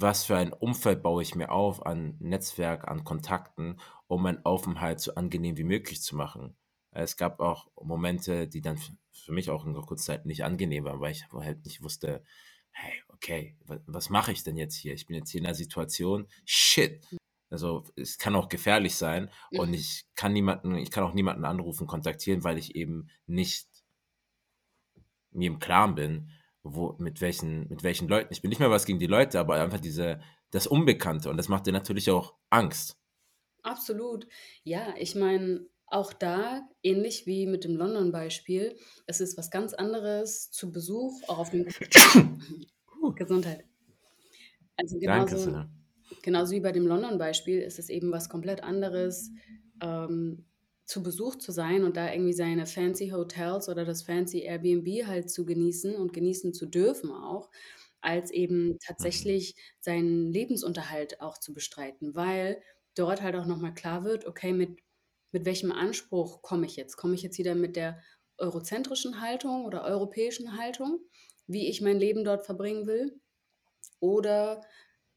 [0.00, 5.00] was für ein Umfeld baue ich mir auf an Netzwerk, an Kontakten, um meinen Aufenthalt
[5.00, 6.56] so angenehm wie möglich zu machen.
[6.90, 8.78] Es gab auch Momente, die dann
[9.12, 12.24] für mich auch in der Kurzzeit nicht angenehm waren, weil ich halt nicht wusste,
[12.70, 14.94] hey, okay, wa- was mache ich denn jetzt hier?
[14.94, 17.04] Ich bin jetzt hier in einer Situation, shit.
[17.50, 19.74] Also es kann auch gefährlich sein und Mhm.
[19.74, 23.68] ich kann niemanden, ich kann auch niemanden anrufen, kontaktieren, weil ich eben nicht
[25.30, 26.30] mir im Klaren bin,
[26.74, 28.32] wo, mit welchen, mit welchen Leuten.
[28.32, 31.30] Ich bin nicht mehr was gegen die Leute, aber einfach diese, das Unbekannte.
[31.30, 32.96] Und das macht dir natürlich auch Angst.
[33.62, 34.26] Absolut.
[34.62, 40.50] Ja, ich meine, auch da, ähnlich wie mit dem London-Beispiel, es ist was ganz anderes
[40.50, 41.64] zu Besuch, auch auf dem
[43.14, 43.64] Gesundheit.
[44.76, 45.70] Also Danke genauso, sehr.
[46.22, 49.30] genauso wie bei dem London-Beispiel ist es eben was komplett anderes,
[49.80, 50.44] ähm,
[50.86, 55.30] zu Besuch zu sein und da irgendwie seine fancy Hotels oder das fancy Airbnb halt
[55.30, 57.50] zu genießen und genießen zu dürfen auch,
[58.00, 58.78] als eben Mhm.
[58.84, 62.62] tatsächlich seinen Lebensunterhalt auch zu bestreiten, weil
[62.94, 64.78] dort halt auch nochmal klar wird, okay, mit,
[65.32, 66.96] mit welchem Anspruch komme ich jetzt?
[66.96, 68.00] Komme ich jetzt wieder mit der
[68.38, 71.00] eurozentrischen Haltung oder europäischen Haltung,
[71.46, 73.20] wie ich mein Leben dort verbringen will?
[74.00, 74.62] Oder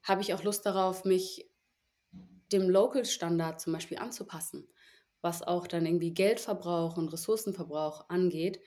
[0.03, 1.51] habe ich auch Lust darauf, mich
[2.51, 4.67] dem Local-Standard zum Beispiel anzupassen,
[5.21, 8.59] was auch dann irgendwie Geldverbrauch und Ressourcenverbrauch angeht.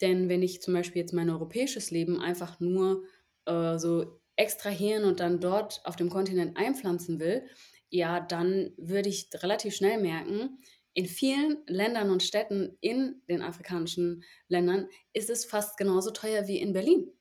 [0.00, 3.04] Denn wenn ich zum Beispiel jetzt mein europäisches Leben einfach nur
[3.46, 7.46] äh, so extrahieren und dann dort auf dem Kontinent einpflanzen will,
[7.90, 10.58] ja, dann würde ich relativ schnell merken,
[10.94, 16.58] in vielen Ländern und Städten in den afrikanischen Ländern ist es fast genauso teuer wie
[16.60, 17.12] in Berlin.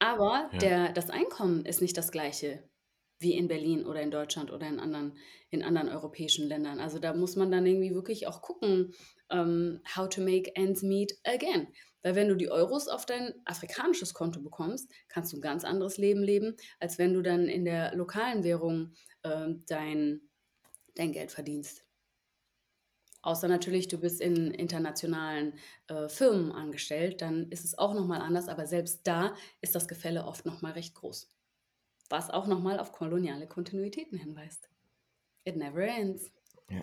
[0.00, 0.60] Aber Ja.
[0.60, 2.68] der, das Einkommen ist nicht das gleiche
[3.18, 5.16] wie in Berlin oder in Deutschland oder in anderen,
[5.50, 6.80] in anderen europäischen Ländern.
[6.80, 8.94] Also da muss man dann irgendwie wirklich auch gucken,
[9.30, 11.68] ähm, how to make ends meet again.
[12.02, 15.98] Weil wenn du die Euros auf dein afrikanisches Konto bekommst, kannst du ein ganz anderes
[15.98, 18.92] Leben leben, als wenn du dann in der lokalen Währung
[19.24, 20.20] ähm, dein,
[20.94, 21.84] dein Geld verdienst.
[23.20, 25.54] Außer natürlich, du bist in internationalen
[25.88, 30.24] äh, Firmen angestellt, dann ist es auch nochmal anders, aber selbst da ist das Gefälle
[30.24, 31.28] oft nochmal recht groß.
[32.08, 34.68] Was auch nochmal auf koloniale Kontinuitäten hinweist.
[35.44, 36.30] It never ends.
[36.70, 36.82] Ja.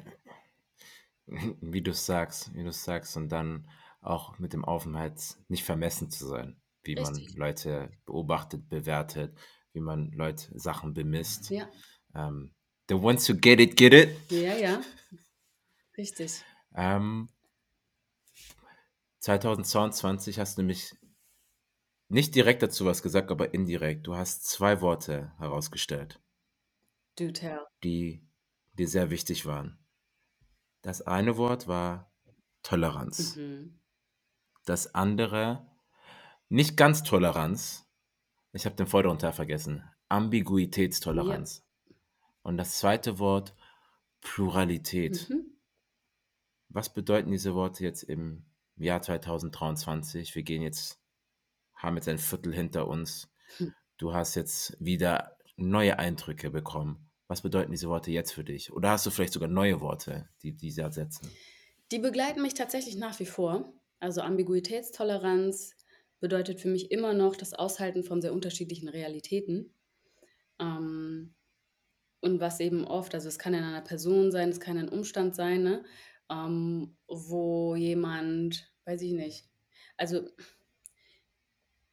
[1.61, 3.67] Wie du sagst, wie du sagst, und dann
[4.01, 7.36] auch mit dem Aufenthalt nicht vermessen zu sein, wie man Richtig.
[7.36, 9.36] Leute beobachtet, bewertet,
[9.73, 11.49] wie man Leute Sachen bemisst.
[11.49, 11.67] Ja,
[12.13, 12.53] Ähm,
[12.88, 14.32] the ones who get it, get it.
[14.32, 14.82] ja, ja.
[15.97, 16.43] Richtig.
[16.76, 17.30] Ähm,
[19.19, 20.93] 2022 hast du nämlich
[22.07, 24.07] nicht direkt dazu was gesagt, aber indirekt.
[24.07, 26.21] Du hast zwei Worte herausgestellt,
[27.17, 27.61] Do tell.
[27.83, 28.27] die
[28.73, 29.79] dir sehr wichtig waren.
[30.81, 32.11] Das eine Wort war
[32.61, 33.35] Toleranz.
[33.35, 33.79] Mhm.
[34.65, 35.65] Das andere,
[36.49, 37.87] nicht ganz Toleranz,
[38.53, 41.65] ich habe den vorderen Teil vergessen, Ambiguitätstoleranz.
[42.41, 43.55] Und das zweite Wort,
[44.21, 45.29] Pluralität.
[45.29, 45.57] Mhm.
[46.69, 48.45] Was bedeuten diese Worte jetzt im
[48.75, 50.35] Jahr 2023?
[50.35, 50.99] Wir gehen jetzt,
[51.86, 53.29] haben jetzt ein Viertel hinter uns.
[53.57, 53.73] Hm.
[53.97, 57.09] Du hast jetzt wieder neue Eindrücke bekommen.
[57.27, 58.71] Was bedeuten diese Worte jetzt für dich?
[58.71, 61.31] Oder hast du vielleicht sogar neue Worte, die diese ersetzen?
[61.91, 63.73] Die begleiten mich tatsächlich nach wie vor.
[63.99, 65.75] Also Ambiguitätstoleranz
[66.19, 69.73] bedeutet für mich immer noch das Aushalten von sehr unterschiedlichen Realitäten.
[70.59, 71.33] Ähm,
[72.19, 75.36] und was eben oft, also es kann in einer Person sein, es kann ein Umstand
[75.36, 75.83] sein, ne?
[76.29, 79.47] ähm, wo jemand, weiß ich nicht,
[79.97, 80.27] also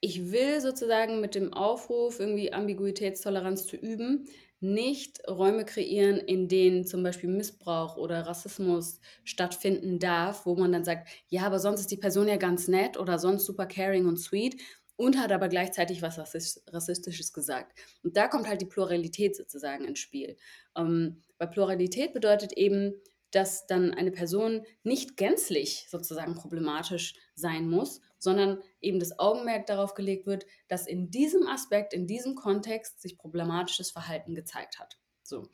[0.02, 4.26] ich will sozusagen mit dem Aufruf, irgendwie Ambiguitätstoleranz zu üben,
[4.58, 10.84] nicht Räume kreieren, in denen zum Beispiel Missbrauch oder Rassismus stattfinden darf, wo man dann
[10.84, 14.18] sagt, ja, aber sonst ist die Person ja ganz nett oder sonst super caring und
[14.18, 14.60] sweet
[14.96, 17.78] und hat aber gleichzeitig was Rassis- Rassistisches gesagt.
[18.02, 20.36] Und da kommt halt die Pluralität sozusagen ins Spiel.
[20.76, 22.94] Ähm, weil Pluralität bedeutet eben,
[23.30, 29.94] dass dann eine Person nicht gänzlich sozusagen problematisch sein muss, sondern eben das Augenmerk darauf
[29.94, 34.96] gelegt wird, dass in diesem Aspekt, in diesem Kontext sich problematisches Verhalten gezeigt hat.
[35.24, 35.48] So.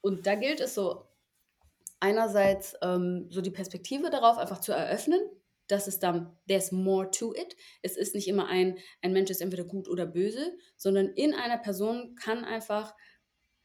[0.00, 1.04] Und da gilt es so
[2.00, 5.20] einerseits ähm, so die Perspektive darauf einfach zu eröffnen,
[5.66, 7.54] dass es dann, there's more to it.
[7.82, 11.58] Es ist nicht immer ein, ein Mensch ist entweder gut oder böse, sondern in einer
[11.58, 12.94] Person kann einfach,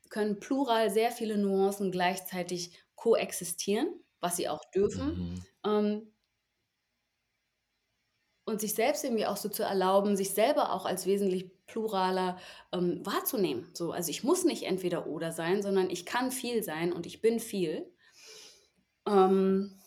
[0.10, 3.88] können plural sehr viele Nuancen gleichzeitig koexistieren,
[4.20, 5.08] was sie auch dürfen.
[5.08, 5.46] Mhm.
[5.66, 6.11] Ähm,
[8.46, 12.38] und sich selbst irgendwie auch so zu erlauben, sich selber auch als wesentlich pluraler
[12.74, 13.70] ähm, wahrzunehmen.
[13.74, 17.22] So, also ich muss nicht entweder oder sein, sondern ich kann viel sein und ich
[17.22, 17.92] bin viel.
[19.08, 19.80] Ähm,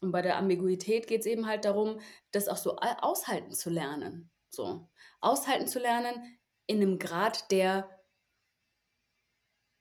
[0.00, 2.00] und bei der Ambiguität geht es eben halt darum,
[2.32, 4.30] das auch so a- aushalten zu lernen.
[4.50, 4.88] So,
[5.20, 7.88] aushalten zu lernen in einem Grad, der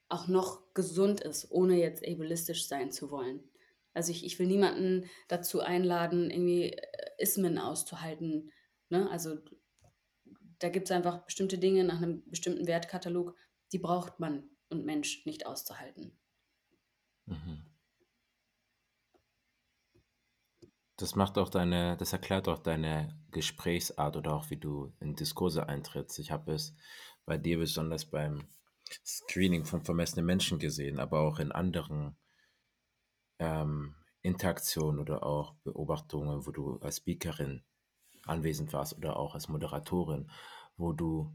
[0.09, 3.49] auch noch gesund ist, ohne jetzt ableistisch sein zu wollen.
[3.93, 8.51] Also ich, ich will niemanden dazu einladen, irgendwie äh, Ismen auszuhalten.
[8.89, 9.09] Ne?
[9.09, 9.37] Also
[10.59, 13.35] da gibt es einfach bestimmte Dinge nach einem bestimmten Wertkatalog,
[13.71, 16.17] die braucht man und Mensch nicht auszuhalten.
[17.25, 17.65] Mhm.
[20.97, 25.69] Das macht auch deine, das erklärt auch deine Gesprächsart oder auch wie du in Diskurse
[25.69, 26.17] eintrittst.
[26.17, 26.75] Ich habe es
[27.25, 28.47] bei dir besonders beim
[29.05, 32.17] Screening von vermessenen Menschen gesehen, aber auch in anderen
[33.37, 37.63] ähm, Interaktionen oder auch Beobachtungen, wo du als Speakerin
[38.25, 40.29] anwesend warst oder auch als Moderatorin,
[40.77, 41.33] wo du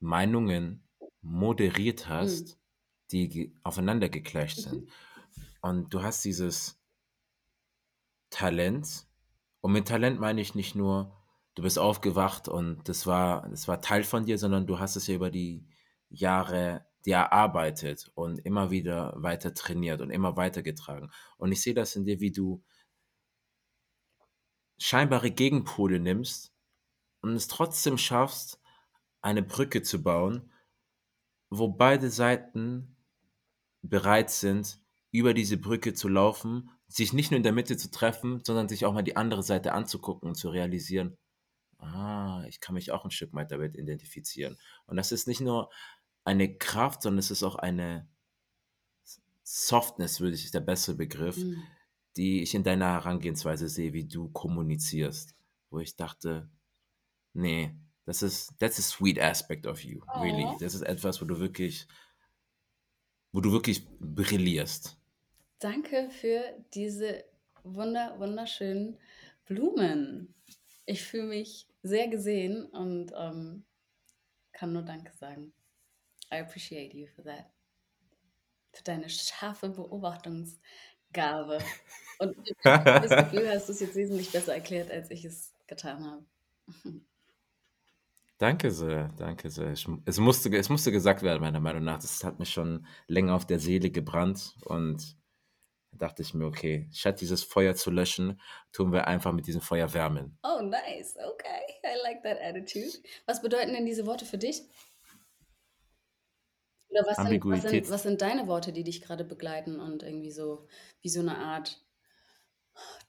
[0.00, 0.86] Meinungen
[1.22, 2.58] moderiert hast,
[3.10, 4.90] die ge- aufeinander geclasht sind.
[5.60, 6.80] Und du hast dieses
[8.30, 9.06] Talent,
[9.60, 11.16] und mit Talent meine ich nicht nur,
[11.54, 15.06] du bist aufgewacht und das war, das war Teil von dir, sondern du hast es
[15.06, 15.66] ja über die
[16.10, 21.10] Jahre dir erarbeitet und immer wieder weiter trainiert und immer weiter getragen.
[21.36, 22.62] Und ich sehe das in dir, wie du
[24.78, 26.52] scheinbare Gegenpole nimmst
[27.20, 28.60] und es trotzdem schaffst,
[29.20, 30.52] eine Brücke zu bauen,
[31.50, 32.96] wo beide Seiten
[33.82, 34.80] bereit sind,
[35.10, 38.84] über diese Brücke zu laufen, sich nicht nur in der Mitte zu treffen, sondern sich
[38.84, 41.16] auch mal die andere Seite anzugucken und zu realisieren,
[41.78, 44.58] ah, ich kann mich auch ein Stück weit damit identifizieren.
[44.86, 45.70] Und das ist nicht nur
[46.24, 48.08] eine Kraft, sondern es ist auch eine
[49.42, 51.62] Softness, würde ich, der bessere Begriff, Mm.
[52.16, 55.34] die ich in deiner Herangehensweise sehe, wie du kommunizierst.
[55.70, 56.50] Wo ich dachte,
[57.34, 57.74] nee,
[58.06, 60.44] das ist, that's a sweet aspect of you, really.
[60.46, 60.56] Oh.
[60.60, 61.86] Das ist etwas, wo du wirklich,
[63.32, 64.96] wo du wirklich brillierst.
[65.58, 66.42] Danke für
[66.74, 67.24] diese
[67.62, 68.98] wunder, wunderschönen
[69.46, 70.34] Blumen.
[70.86, 73.64] Ich fühle mich sehr gesehen und ähm,
[74.52, 75.52] kann nur Danke sagen.
[76.34, 77.46] I appreciate you for that.
[78.72, 81.58] Für deine scharfe Beobachtungsgabe.
[82.18, 86.04] Und ich das Gefühl, hast du es jetzt wesentlich besser erklärt, als ich es getan
[86.04, 86.24] habe.
[88.38, 89.72] Danke sehr, danke sehr.
[89.72, 92.00] Ich, es, musste, es musste gesagt werden, meiner Meinung nach.
[92.00, 95.16] Das hat mich schon länger auf der Seele gebrannt und
[95.92, 98.40] da dachte ich mir, okay, statt dieses Feuer zu löschen,
[98.72, 100.36] tun wir einfach mit diesem Feuer wärmen.
[100.42, 101.16] Oh, nice.
[101.16, 101.78] Okay.
[101.84, 102.98] I like that attitude.
[103.26, 104.62] Was bedeuten denn diese Worte für dich?
[106.94, 110.30] Oder was sind, was, sind, was sind deine Worte, die dich gerade begleiten und irgendwie
[110.30, 110.68] so
[111.02, 111.84] wie so eine Art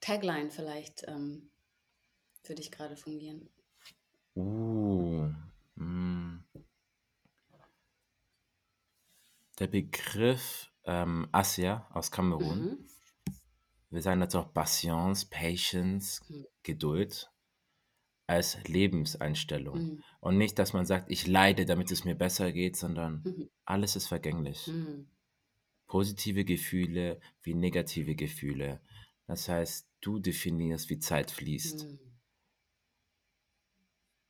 [0.02, 1.52] Tagline vielleicht ähm,
[2.42, 3.48] für dich gerade fungieren?
[4.36, 5.30] Uh,
[5.76, 6.44] mm.
[9.60, 12.90] Der Begriff ähm, Asia aus Kamerun, Mhm.
[13.92, 16.48] wir sagen dazu auch Patience, Patience, Mhm.
[16.64, 17.32] Geduld
[18.28, 19.78] als Lebenseinstellung.
[19.78, 20.03] Mhm.
[20.19, 23.49] Und nicht, dass man sagt, ich leide, damit es mir besser geht, sondern Mhm.
[23.65, 24.67] alles ist vergänglich.
[24.67, 25.07] Mhm.
[25.88, 28.82] Positive Gefühle wie negative Gefühle.
[29.28, 31.86] Das heißt, du definierst, wie Zeit fließt.
[31.86, 31.99] Mhm.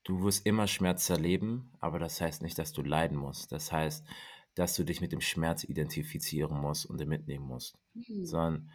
[0.03, 3.51] Du wirst immer Schmerz erleben, aber das heißt nicht, dass du leiden musst.
[3.51, 4.05] Das heißt,
[4.53, 7.77] dass du dich mit dem Schmerz identifizieren musst und mitnehmen musst.
[7.93, 8.25] Mhm.
[8.25, 8.71] Sondern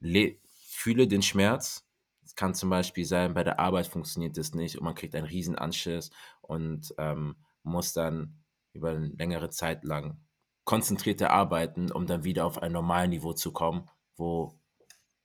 [0.00, 0.38] le
[0.68, 1.85] fühle den Schmerz.
[2.26, 5.28] Es kann zum Beispiel sein, bei der Arbeit funktioniert es nicht und man kriegt einen
[5.28, 6.10] riesen Anschiss
[6.40, 10.20] und ähm, muss dann über eine längere Zeit lang
[10.64, 14.58] konzentrierter arbeiten, um dann wieder auf ein Normalniveau zu kommen, wo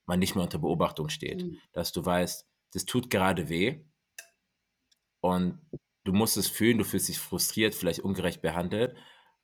[0.05, 1.43] man nicht mehr unter Beobachtung steht.
[1.43, 1.57] Mhm.
[1.73, 3.83] Dass du weißt, das tut gerade weh
[5.21, 5.59] und
[6.03, 8.95] du musst es fühlen, du fühlst dich frustriert, vielleicht ungerecht behandelt,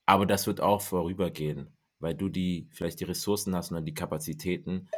[0.05, 4.89] aber das wird auch vorübergehen, weil du die vielleicht die Ressourcen hast und die Kapazitäten,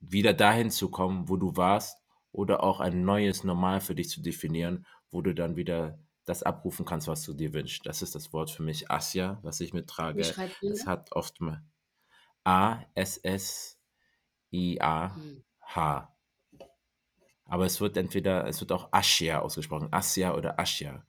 [0.00, 1.98] wieder dahin zu kommen, wo du warst
[2.32, 6.84] oder auch ein neues Normal für dich zu definieren, wo du dann wieder das abrufen
[6.84, 7.86] kannst, was du dir wünschst.
[7.86, 10.20] Das ist das Wort für mich Asya, was ich mittrage.
[10.20, 11.64] Es hat oft mal
[12.44, 13.78] A S S
[14.52, 15.16] I A.
[15.60, 16.14] H.
[17.44, 21.06] Aber es wird entweder, es wird auch Aschia ausgesprochen, Asya oder Aschia.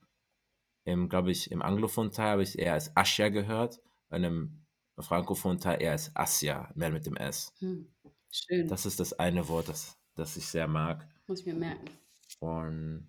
[0.84, 4.66] Im, glaube ich, im anglophonen Teil habe ich eher als Aschia gehört, und im
[4.98, 7.54] frankophonen Teil eher als Asya, mehr mit dem S.
[7.58, 7.92] Hm.
[8.30, 8.68] Schön.
[8.68, 11.06] Das ist das eine Wort, das, das ich sehr mag.
[11.26, 11.90] Muss ich mir merken.
[12.38, 13.08] Und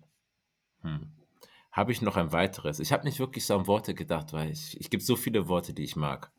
[0.80, 1.12] hm,
[1.70, 2.80] habe ich noch ein weiteres?
[2.80, 5.72] Ich habe nicht wirklich so an Worte gedacht, weil ich, ich gibt so viele Worte,
[5.72, 6.32] die ich mag.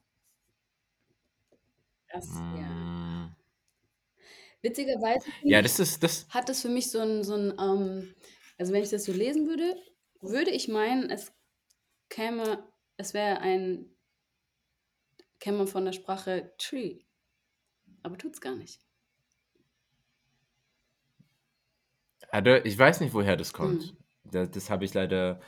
[2.11, 2.69] Das, ja.
[2.69, 3.35] Mm,
[4.61, 8.15] Witzigerweise ja, das ist, das, hat das für mich so ein, so ein ähm,
[8.57, 9.75] also wenn ich das so lesen würde,
[10.21, 11.33] würde ich meinen, es
[12.09, 12.63] käme,
[12.97, 13.89] es wäre ein,
[15.39, 16.99] käme von der Sprache Tree.
[18.03, 18.79] Aber tut's gar nicht.
[22.29, 23.53] Also, ich weiß nicht, woher das Hm.
[23.53, 23.95] kommt.
[24.25, 25.39] Da, das habe ich leider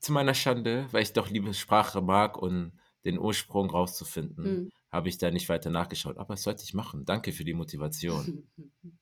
[0.00, 2.72] zu meiner Schande, weil ich doch liebe Sprache mag und
[3.04, 4.72] den Ursprung rauszufinden, Hm.
[4.90, 6.18] habe ich da nicht weiter nachgeschaut.
[6.18, 7.04] Aber das sollte ich machen.
[7.04, 8.48] Danke für die Motivation.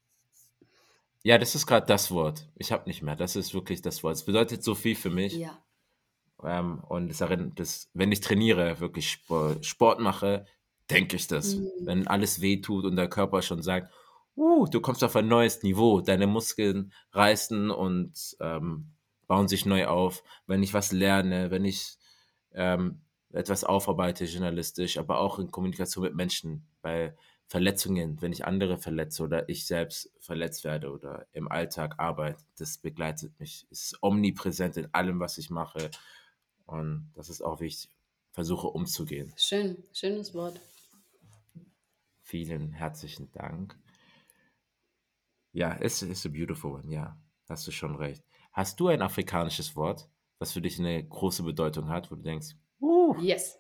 [1.22, 2.48] Ja, das ist gerade das Wort.
[2.57, 3.14] Ich habe nicht mehr.
[3.14, 4.14] Das ist wirklich das Wort.
[4.14, 5.34] Es bedeutet so viel für mich.
[5.34, 5.62] ja.
[6.42, 10.46] Ähm, und es erinnert, das, wenn ich trainiere, wirklich Sport, Sport mache,
[10.91, 11.55] denke ich das.
[11.55, 11.70] Hm.
[11.80, 13.93] Wenn alles weh tut und der Körper schon sagt,
[14.36, 18.91] uh, du kommst auf ein neues Niveau, deine Muskeln reißen und ähm,
[19.26, 20.22] bauen sich neu auf.
[20.47, 21.97] Wenn ich was lerne, wenn ich
[22.53, 23.01] ähm,
[23.32, 27.14] etwas aufarbeite journalistisch, aber auch in Kommunikation mit Menschen, bei
[27.47, 32.78] Verletzungen, wenn ich andere verletze oder ich selbst verletzt werde oder im Alltag Arbeit, das
[32.78, 35.91] begleitet mich, ist omnipräsent in allem, was ich mache.
[36.66, 37.91] Und das ist auch wichtig,
[38.30, 39.32] versuche umzugehen.
[39.36, 40.61] Schön, schönes Wort.
[42.31, 43.76] Vielen herzlichen Dank.
[45.53, 48.22] Ja, it's, it's a beautiful one, ja, hast du schon recht.
[48.53, 50.09] Hast du ein afrikanisches Wort,
[50.39, 53.59] was für dich eine große Bedeutung hat, wo du denkst, uh, Yes,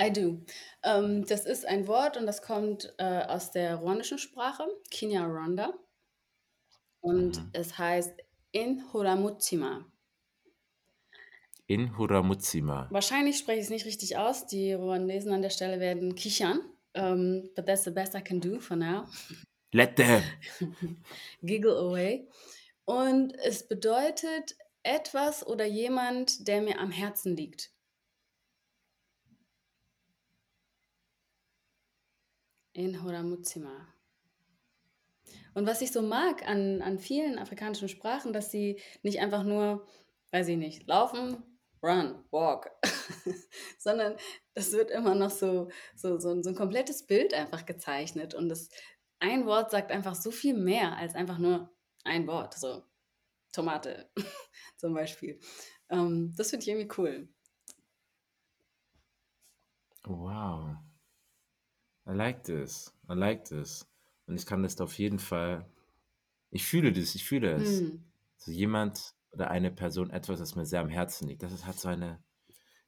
[0.00, 0.44] I do.
[0.84, 5.74] Ähm, das ist ein Wort und das kommt äh, aus der ruandischen Sprache, Kinyarwanda.
[7.00, 7.50] Und Mhm.
[7.54, 8.12] es heißt
[8.52, 9.84] Inhuramutima.
[11.68, 12.86] in Huramutsima.
[12.92, 14.46] Wahrscheinlich spreche ich es nicht richtig aus.
[14.46, 16.60] Die Ruandesen an der Stelle werden kichern.
[16.96, 19.06] Um, but that's the best I can do for now.
[19.72, 20.22] Let them.
[21.44, 22.28] Giggle away.
[22.86, 27.70] Und es bedeutet etwas oder jemand, der mir am Herzen liegt.
[32.72, 33.88] In Horamutsima.
[35.54, 39.86] Und was ich so mag an, an vielen afrikanischen Sprachen, dass sie nicht einfach nur,
[40.30, 41.42] weiß ich nicht, laufen,
[41.86, 42.70] run, walk,
[43.78, 44.16] sondern
[44.54, 48.34] das wird immer noch so, so, so, so ein komplettes Bild einfach gezeichnet.
[48.34, 48.68] Und das
[49.20, 51.70] ein Wort sagt einfach so viel mehr als einfach nur
[52.04, 52.54] ein Wort.
[52.54, 52.82] So
[53.52, 54.10] Tomate
[54.76, 55.40] zum Beispiel.
[55.88, 57.28] Ähm, das finde ich irgendwie cool.
[60.04, 60.76] Wow.
[62.06, 62.92] I like this.
[63.08, 63.86] I like this.
[64.26, 65.66] Und ich kann das auf jeden Fall.
[66.50, 67.80] Ich fühle das, ich fühle es.
[67.80, 68.04] Hm.
[68.36, 71.42] So jemand oder eine Person, etwas, das mir sehr am Herzen liegt.
[71.42, 72.24] Das ist, hat so eine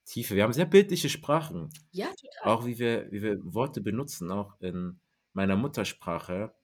[0.06, 0.34] Tiefe.
[0.34, 1.68] Wir haben sehr bildliche Sprachen.
[1.90, 2.52] Ja, total.
[2.52, 4.98] Auch wie wir, wie wir Worte benutzen, auch in
[5.34, 6.54] meiner Muttersprache.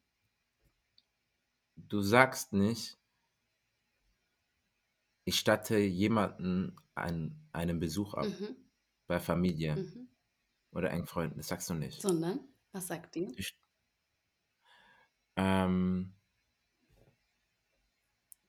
[1.77, 2.99] Du sagst nicht,
[5.25, 8.57] ich statte jemanden einen, einen Besuch ab Mhm.
[9.07, 10.09] bei Familie Mhm.
[10.73, 11.37] oder engen Freunden.
[11.37, 12.01] Das sagst du nicht.
[12.01, 12.41] Sondern,
[12.73, 13.35] was sagt die?
[13.37, 13.55] Ich,
[15.37, 16.15] ähm,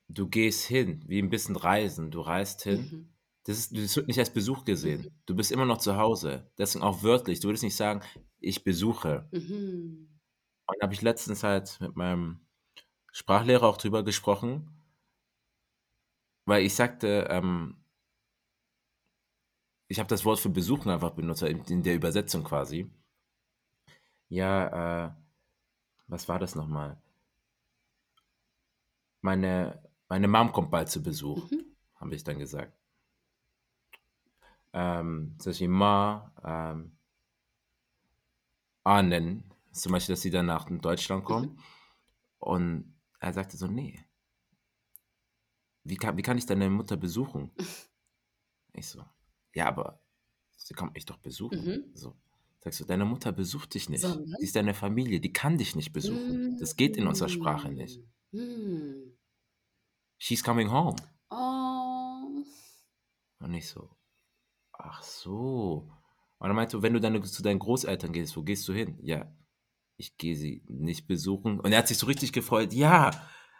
[0.08, 2.12] du gehst hin, wie ein bisschen reisen.
[2.12, 2.80] Du reist hin.
[2.80, 3.10] Mhm.
[3.43, 5.16] Das, ist, das wird nicht als Besuch gesehen.
[5.26, 6.49] Du bist immer noch zu Hause.
[6.58, 7.39] Deswegen auch wörtlich.
[7.39, 8.01] Du würdest nicht sagen,
[8.39, 9.28] ich besuche.
[9.32, 10.10] Mhm.
[10.68, 12.39] Und da habe ich letztens halt mit meinem
[13.12, 14.70] Sprachlehrer auch drüber gesprochen,
[16.45, 17.78] weil ich sagte, ähm,
[19.88, 22.89] ich habe das Wort für besuchen einfach benutzt, in, in der Übersetzung quasi.
[24.30, 25.12] Ja, äh,
[26.08, 27.01] was war das nochmal?
[29.22, 29.82] Meine,
[30.16, 31.76] meine Mom kommt bald zu Besuch, Mhm.
[31.97, 32.72] habe ich dann gesagt.
[34.72, 36.97] Ähm, zum Beispiel Ma, ähm,
[38.86, 39.43] ahnen,
[39.74, 41.59] zum Beispiel, dass sie dann nach Deutschland kommen.
[42.39, 43.99] Und er sagte so, nee,
[45.84, 47.51] wie kann, wie kann ich deine Mutter besuchen?
[48.78, 49.05] Ich so,
[49.53, 50.01] ja, aber
[50.57, 51.63] sie kommt mich doch besuchen.
[51.63, 51.84] Mhm.
[51.93, 52.13] So.
[52.59, 54.01] Sagst du, deine Mutter besucht dich nicht.
[54.05, 56.57] Sie ist deine Familie, die kann dich nicht besuchen.
[56.59, 58.01] Das geht in unserer Sprache nicht.
[58.34, 59.14] Mhm.
[60.18, 60.95] She's coming home.
[61.30, 62.43] Oh.
[63.39, 63.89] Und ich so,
[64.74, 65.91] ach so.
[66.39, 68.97] Und er meinte, wenn du dann zu deinen Großeltern gehst, wo gehst du hin?
[69.01, 69.32] Ja,
[69.97, 71.59] ich gehe sie nicht besuchen.
[71.59, 72.74] Und er hat sich so richtig gefreut.
[72.74, 73.11] Ja,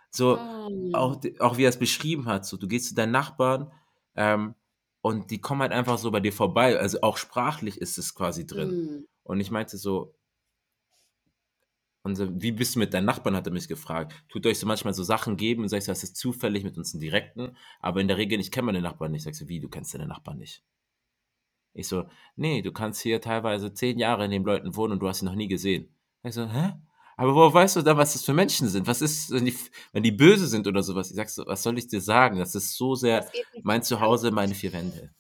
[0.10, 0.92] so, Oh.
[0.94, 3.72] auch, auch wie er es beschrieben hat, so, du gehst zu deinen Nachbarn
[4.16, 4.56] ähm,
[5.02, 6.80] und die kommen halt einfach so bei dir vorbei.
[6.80, 8.70] Also auch sprachlich ist es quasi drin.
[8.70, 9.08] Mhm.
[9.24, 10.15] Und ich meinte so,
[12.06, 14.14] und so, wie bist du mit deinen Nachbarn, hat er mich gefragt.
[14.30, 16.94] Tut euch so manchmal so Sachen geben und sagst, du, das ist zufällig mit uns
[16.94, 19.24] einen Direkten, aber in der Regel, ich kenne meine Nachbarn nicht.
[19.24, 20.64] Sagst du, wie, du kennst deine Nachbarn nicht?
[21.74, 25.08] Ich so, nee, du kannst hier teilweise zehn Jahre in den Leuten wohnen und du
[25.08, 25.96] hast sie noch nie gesehen.
[26.22, 26.74] Ich so, hä?
[27.18, 28.86] Aber woher weißt du dann, was das für Menschen sind?
[28.86, 29.58] Was ist, wenn die,
[29.92, 31.10] wenn die böse sind oder sowas?
[31.10, 32.38] Ich sag so, was soll ich dir sagen?
[32.38, 33.28] Das ist so sehr
[33.64, 35.12] mein Zuhause, meine vier Wände.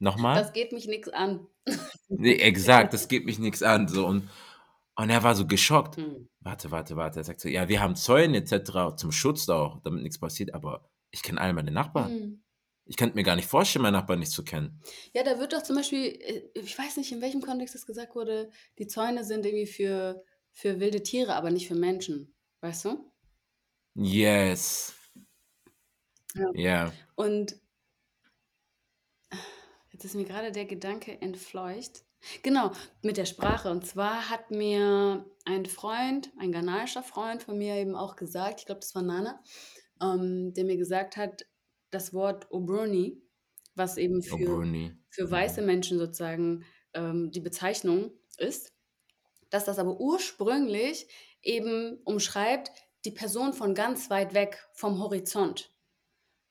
[0.00, 0.42] Nochmal?
[0.42, 1.46] Das geht mich nichts an.
[2.08, 3.88] Nee, exakt, das geht mich nichts an.
[3.88, 4.06] So.
[4.06, 4.28] Und,
[4.96, 5.98] und er war so geschockt.
[5.98, 6.28] Mhm.
[6.40, 7.20] Warte, warte, warte.
[7.20, 8.96] Er sagt so, ja, wir haben Zäune etc.
[8.96, 12.12] zum Schutz da auch, damit nichts passiert, aber ich kenne alle meine Nachbarn.
[12.12, 12.44] Mhm.
[12.86, 14.80] Ich könnte mir gar nicht vorstellen, meine Nachbarn nicht zu kennen.
[15.14, 18.14] Ja, da wird doch zum Beispiel, äh, ich weiß nicht, in welchem Kontext das gesagt
[18.14, 20.22] wurde, die Zäune sind irgendwie für,
[20.52, 22.34] für wilde Tiere, aber nicht für Menschen.
[22.60, 23.10] Weißt du?
[23.94, 24.94] Yes.
[26.34, 26.50] Ja.
[26.54, 26.92] Ja.
[27.14, 27.56] Und
[29.92, 32.04] jetzt ist mir gerade der Gedanke entfleucht.
[32.42, 32.72] Genau,
[33.02, 33.70] mit der Sprache.
[33.70, 38.66] Und zwar hat mir ein Freund, ein ghanaischer Freund von mir eben auch gesagt, ich
[38.66, 39.42] glaube, das war Nana,
[40.00, 41.46] ähm, der mir gesagt hat,
[41.90, 43.22] das Wort Obroni,
[43.74, 44.64] was eben für,
[45.10, 46.64] für weiße Menschen sozusagen
[46.94, 48.72] ähm, die Bezeichnung ist,
[49.50, 51.08] dass das aber ursprünglich
[51.42, 52.70] eben umschreibt
[53.04, 55.70] die Person von ganz weit weg vom Horizont.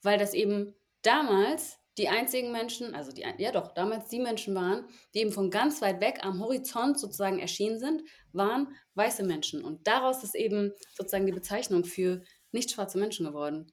[0.01, 4.85] Weil das eben damals die einzigen Menschen, also die, ja doch, damals die Menschen waren,
[5.13, 9.63] die eben von ganz weit weg am Horizont sozusagen erschienen sind, waren weiße Menschen.
[9.63, 13.71] Und daraus ist eben sozusagen die Bezeichnung für nicht schwarze Menschen geworden.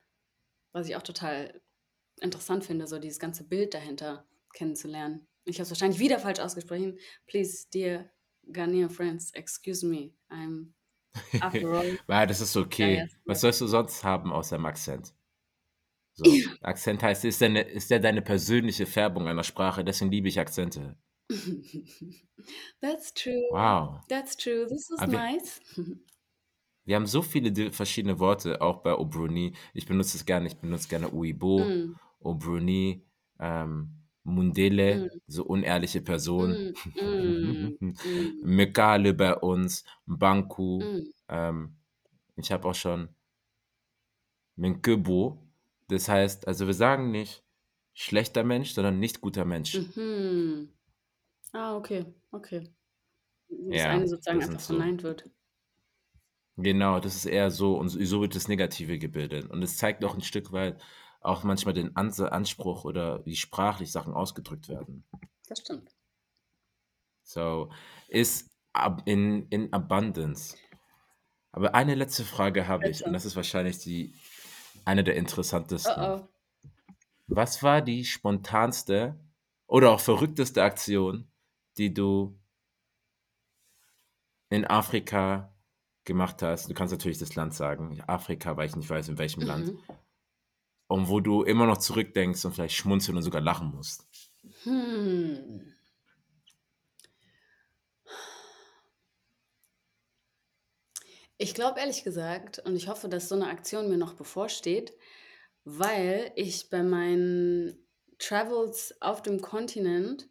[0.73, 1.61] Was ich auch total
[2.21, 5.27] interessant finde, so dieses ganze Bild dahinter kennenzulernen.
[5.45, 6.99] Ich habe es wahrscheinlich wieder falsch ausgesprochen.
[7.27, 8.11] Please, dear
[8.53, 10.13] Ghanaian friends, excuse me.
[10.29, 10.75] I'm
[11.41, 11.99] after all.
[12.09, 13.09] Ja, das ist okay.
[13.25, 15.15] Was sollst du sonst haben außer dem Akzent?
[16.15, 16.25] So.
[16.63, 20.97] Akzent heißt, ist, deine, ist der deine persönliche Färbung einer Sprache, deswegen liebe ich Akzente.
[22.81, 23.47] That's true.
[23.51, 24.01] Wow.
[24.09, 24.67] That's true.
[24.69, 25.61] This was Aber wir- nice.
[26.87, 29.53] Wir haben so viele verschiedene Worte, auch bei Obruni.
[29.75, 33.05] Ich benutze es gerne, ich benutze gerne Uibo, Mm, Obruni,
[33.39, 33.91] ähm,
[34.25, 35.21] Mundele, Mm.
[35.27, 36.75] so unehrliche Person.
[36.97, 40.81] mm, mm, Mekale bei uns, Banku.
[40.83, 41.13] mm.
[41.29, 41.77] Ähm,
[42.37, 43.11] ich habe auch schon
[44.57, 45.19] Menkebo.
[45.91, 47.43] Das heißt, also wir sagen nicht
[47.93, 49.75] schlechter Mensch, sondern nicht guter Mensch.
[49.75, 50.71] Mhm.
[51.53, 52.73] Ah, okay, okay.
[53.49, 55.29] das Ja, eine sozusagen einfach so verneint wird.
[56.57, 59.51] Genau, das ist eher so und so wird das Negative gebildet.
[59.51, 60.81] Und es zeigt auch ein Stück weit
[61.23, 65.05] auch manchmal den Anspruch oder wie sprachlich Sachen ausgedrückt werden.
[65.49, 65.91] Das stimmt.
[67.25, 67.71] So,
[68.09, 68.49] ist
[69.05, 70.57] in in Abundance.
[71.53, 74.15] Aber eine letzte Frage habe ich und das ist wahrscheinlich die
[74.85, 75.93] eine der Oh, interessantesten.
[75.97, 76.29] oh.
[77.27, 79.19] Was war die spontanste
[79.67, 81.29] oder auch verrückteste Aktion,
[81.79, 82.37] die du
[84.49, 85.55] in Afrika
[86.05, 86.69] gemacht hast?
[86.69, 88.01] Du kannst natürlich das Land sagen.
[88.07, 89.69] Afrika, weil ich nicht weiß, in welchem Land.
[89.69, 89.79] Mhm.
[90.89, 94.09] Und wo du immer noch zurückdenkst und vielleicht schmunzeln und sogar lachen musst.
[94.65, 95.73] Hm.
[101.43, 104.93] Ich glaube ehrlich gesagt und ich hoffe, dass so 'ne Aktion mir noch bevorsteht,
[105.65, 107.87] weil ich bei meinen
[108.19, 110.29] Travels auf dem Kontinent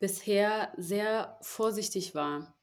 [0.00, 2.58] bisher sehr vorsichtig war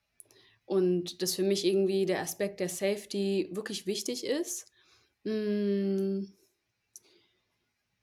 [0.65, 4.71] und dass für mich irgendwie der Aspekt der Safety wirklich wichtig ist.
[5.25, 6.33] Hm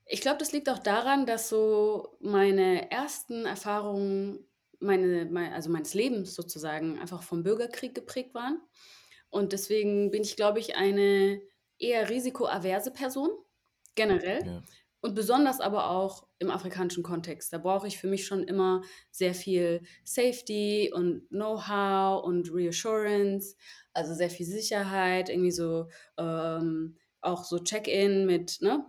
[0.06, 4.46] ich glaube, das liegt auch daran, dass so meine ersten Erfahrungen
[4.80, 8.60] meine mei also meines Lebens sozusagen einfach vom Bürgerkrieg geprägt waren.
[9.34, 11.42] Und deswegen bin ich, glaube ich, eine
[11.78, 13.30] eher risikoaverse Person,
[13.94, 14.62] generell Ja.
[15.00, 17.52] und besonders aber auch im afrikanischen Kontext.
[17.52, 23.56] Da brauche ich für mich schon immer sehr viel Safety und Know-how und Reassurance,
[23.92, 25.88] also sehr viel Sicherheit, irgendwie so,
[26.18, 28.86] ähm, auch so Check-in mit, ne?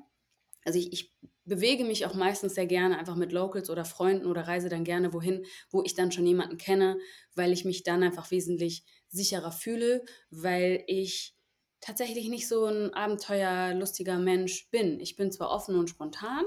[0.65, 1.15] Also, ich ich
[1.45, 5.13] bewege mich auch meistens sehr gerne einfach mit Locals oder Freunden oder reise dann gerne
[5.13, 6.97] wohin, wo ich dann schon jemanden kenne,
[7.35, 8.83] weil ich mich dann einfach wesentlich
[9.15, 11.35] sicherer fühle, weil ich
[11.81, 14.99] tatsächlich nicht so 'n abenteuerlustiger Mensch bin.
[15.01, 16.45] Ich bin zwar offen und spontan,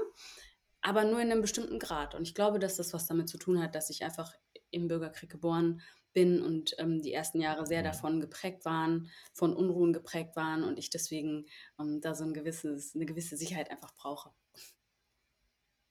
[0.81, 2.15] aber nur in 'nem bestimmten Grad.
[2.15, 4.33] Und ich glaube, dass das was damit zu tun hat, dass ich einfach
[4.71, 5.81] im Bürgerkrieg geboren
[6.13, 7.83] bin und, ähm, die ersten Jahre sehr Ja.
[7.83, 11.47] davon geprägt waren von Unruhen geprägt waren und ich deswegen,
[11.79, 14.31] ähm, da so 'n gewisses 'ne gewisse Sicherheit einfach brauche.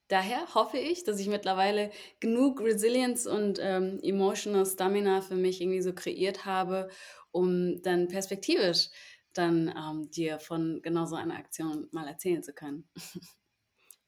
[0.09, 1.91] Daher hoffe ich, dass ich mittlerweile
[2.21, 6.89] genug Resilience und, ähm, Emotional Stamina für mich irgendwie so kreiert habe,
[7.31, 8.89] um dann perspektivisch
[9.35, 12.89] dann, ähm, dir von genau so einer Aktion mal erzählen zu können.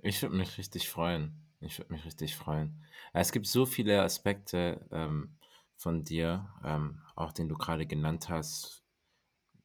[0.02, 1.46] Ich würde mich richtig freuen.
[1.60, 2.82] Ich würde mich richtig freuen.
[3.12, 5.36] Es gibt so viele Aspekte, ähm,
[5.76, 8.82] von dir, ähm, auch den du grade genannt hast,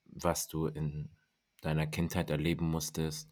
[0.05, 1.11] was du in
[1.61, 3.29] deiner Kindheit erleben musstest,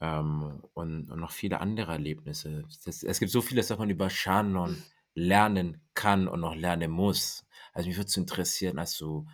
[0.00, 2.64] ähm, und und noch viele andere Erlebnisse.
[2.86, 4.82] Es es gibt so vieles, was man über Shannon
[5.14, 7.46] lernen kann und noch lernen muss.
[7.72, 9.26] Also, mich würde es interessieren, als du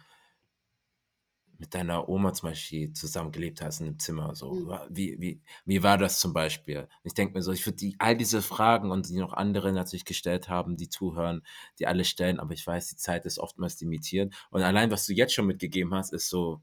[1.58, 4.52] mit deiner Oma zum Beispiel zusammengelebt hast in 'nem Zimmer so.
[4.54, 4.78] Mhm.
[4.90, 6.86] Wie wie wie war das zum Beispiel?
[7.02, 10.04] Ich denke mir so, ich würde die all diese Fragen und die noch andere natürlich
[10.04, 11.42] gestellt haben, die zuhören,
[11.78, 14.34] die alle stellen, aber ich weiß, die Zeit ist oftmals limitiert.
[14.50, 16.60] Und allein, was du jetzt schon mitgegeben hast, ist so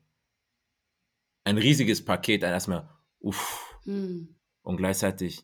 [1.46, 2.90] ein riesiges Paket, ein erst mal,
[3.20, 3.73] uff.
[3.86, 4.36] Mhm.
[4.62, 5.44] Und gleichzeitig,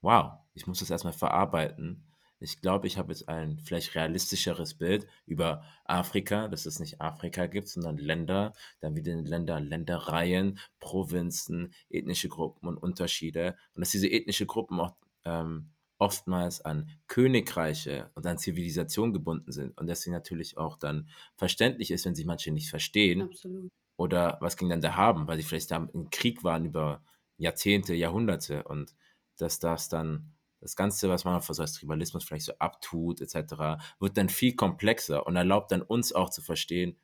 [0.00, 2.04] wow, ich muss das erst mal verarbeiten.
[2.40, 7.46] Ich glaube, ich habe jetzt ein vielleicht realistischeres Bild über Afrika, dass es nicht Afrika
[7.46, 13.56] gibt, sondern Länder, dann wieder Länder, Ländereien, Provinzen, ethnische Gruppen und Unterschiede.
[13.74, 14.94] Und dass diese ethnische Gruppen auch,
[15.24, 21.90] ähm, oftmals an Königreiche und an Zivilisation gebunden sind und deswegen natürlich auch dann verständlich
[21.90, 23.70] ist, wenn sich manche nicht verstehen Absolut.
[23.96, 27.02] oder was gegeneinander haben, weil sie vielleicht da im Krieg waren über
[27.36, 28.94] Jahrzehnte, Jahrhunderte und
[29.36, 33.78] dass das dann das Ganze, was man so als Tribalismus vielleicht so abtut et cetera,
[34.00, 36.96] wird dann viel komplexer und erlaubt dann uns auch zu verstehen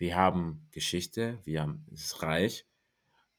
[0.00, 2.66] wir haben Geschichte, wir haben das Reich.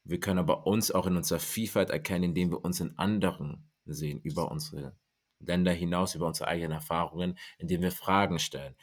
[0.04, 4.20] Wir können aber uns auch in unserer Vielfalt erkennen, indem wir uns in anderen sehen,
[4.20, 4.96] über unsere
[5.40, 8.76] Länder hinaus, über unsere eigenen Erfahrungen, indem wir Fragen stellen.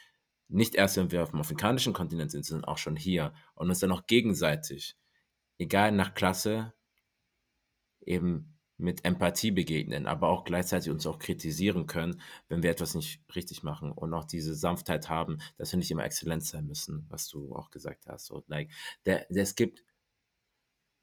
[0.48, 3.92] Nicht erst, wenn wir auf'm afrikanischen Kontinent sind, sondern auch schon hier und uns dann
[3.92, 4.98] auch gegenseitig,
[5.60, 6.72] egal nach Klasse,
[8.00, 13.22] eben mit Empathie begegnen, aber auch gleichzeitig uns auch kritisieren können, wenn wir etwas nicht
[13.36, 17.28] richtig machen und auch diese Sanftheit haben, dass wir nicht immer exzellent sein müssen, was
[17.28, 18.26] du auch gesagt hast.
[18.26, 18.70] So, like,
[19.04, 19.84] der es gibt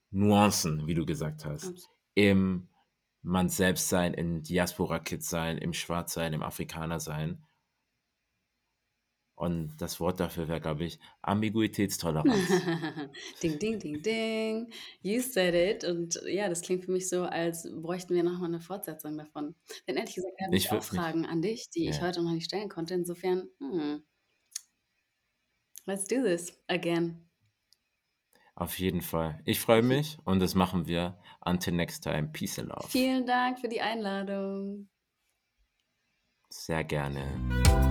[0.10, 2.68] Nuancen, wie du gesagt hast, im
[3.22, 7.44] Man-Selbst-Sein, im Diaspora-Kid-Sein, im Schwarz-Sein, im Afrikaner-Sein.
[9.38, 12.34] Und das Wort dafür wäre, glaube ich, Ambiguitätstoleranz.
[13.44, 14.74] Ding, ding, ding, ding.
[15.02, 15.84] You said it.
[15.86, 19.56] Und ja, das klingt für mich so, als bräuchten wir noch mal 'ne Fortsetzung davon.
[19.88, 22.02] Denn ehrlich gesagt habe ich Ich auch Fragen an dich, die ich ja.
[22.02, 22.96] heute noch nicht stellen konnte.
[22.96, 24.04] Insofern, hm
[25.88, 27.24] let's do this again.
[28.56, 29.40] Auf jeden Fall.
[29.46, 31.18] Ich freue mich und das machen wir.
[31.46, 32.30] Until next time.
[32.34, 32.88] Peace and love.
[32.90, 34.90] Vielen Dank für die Einladung.
[36.50, 37.87] Sehr gerne.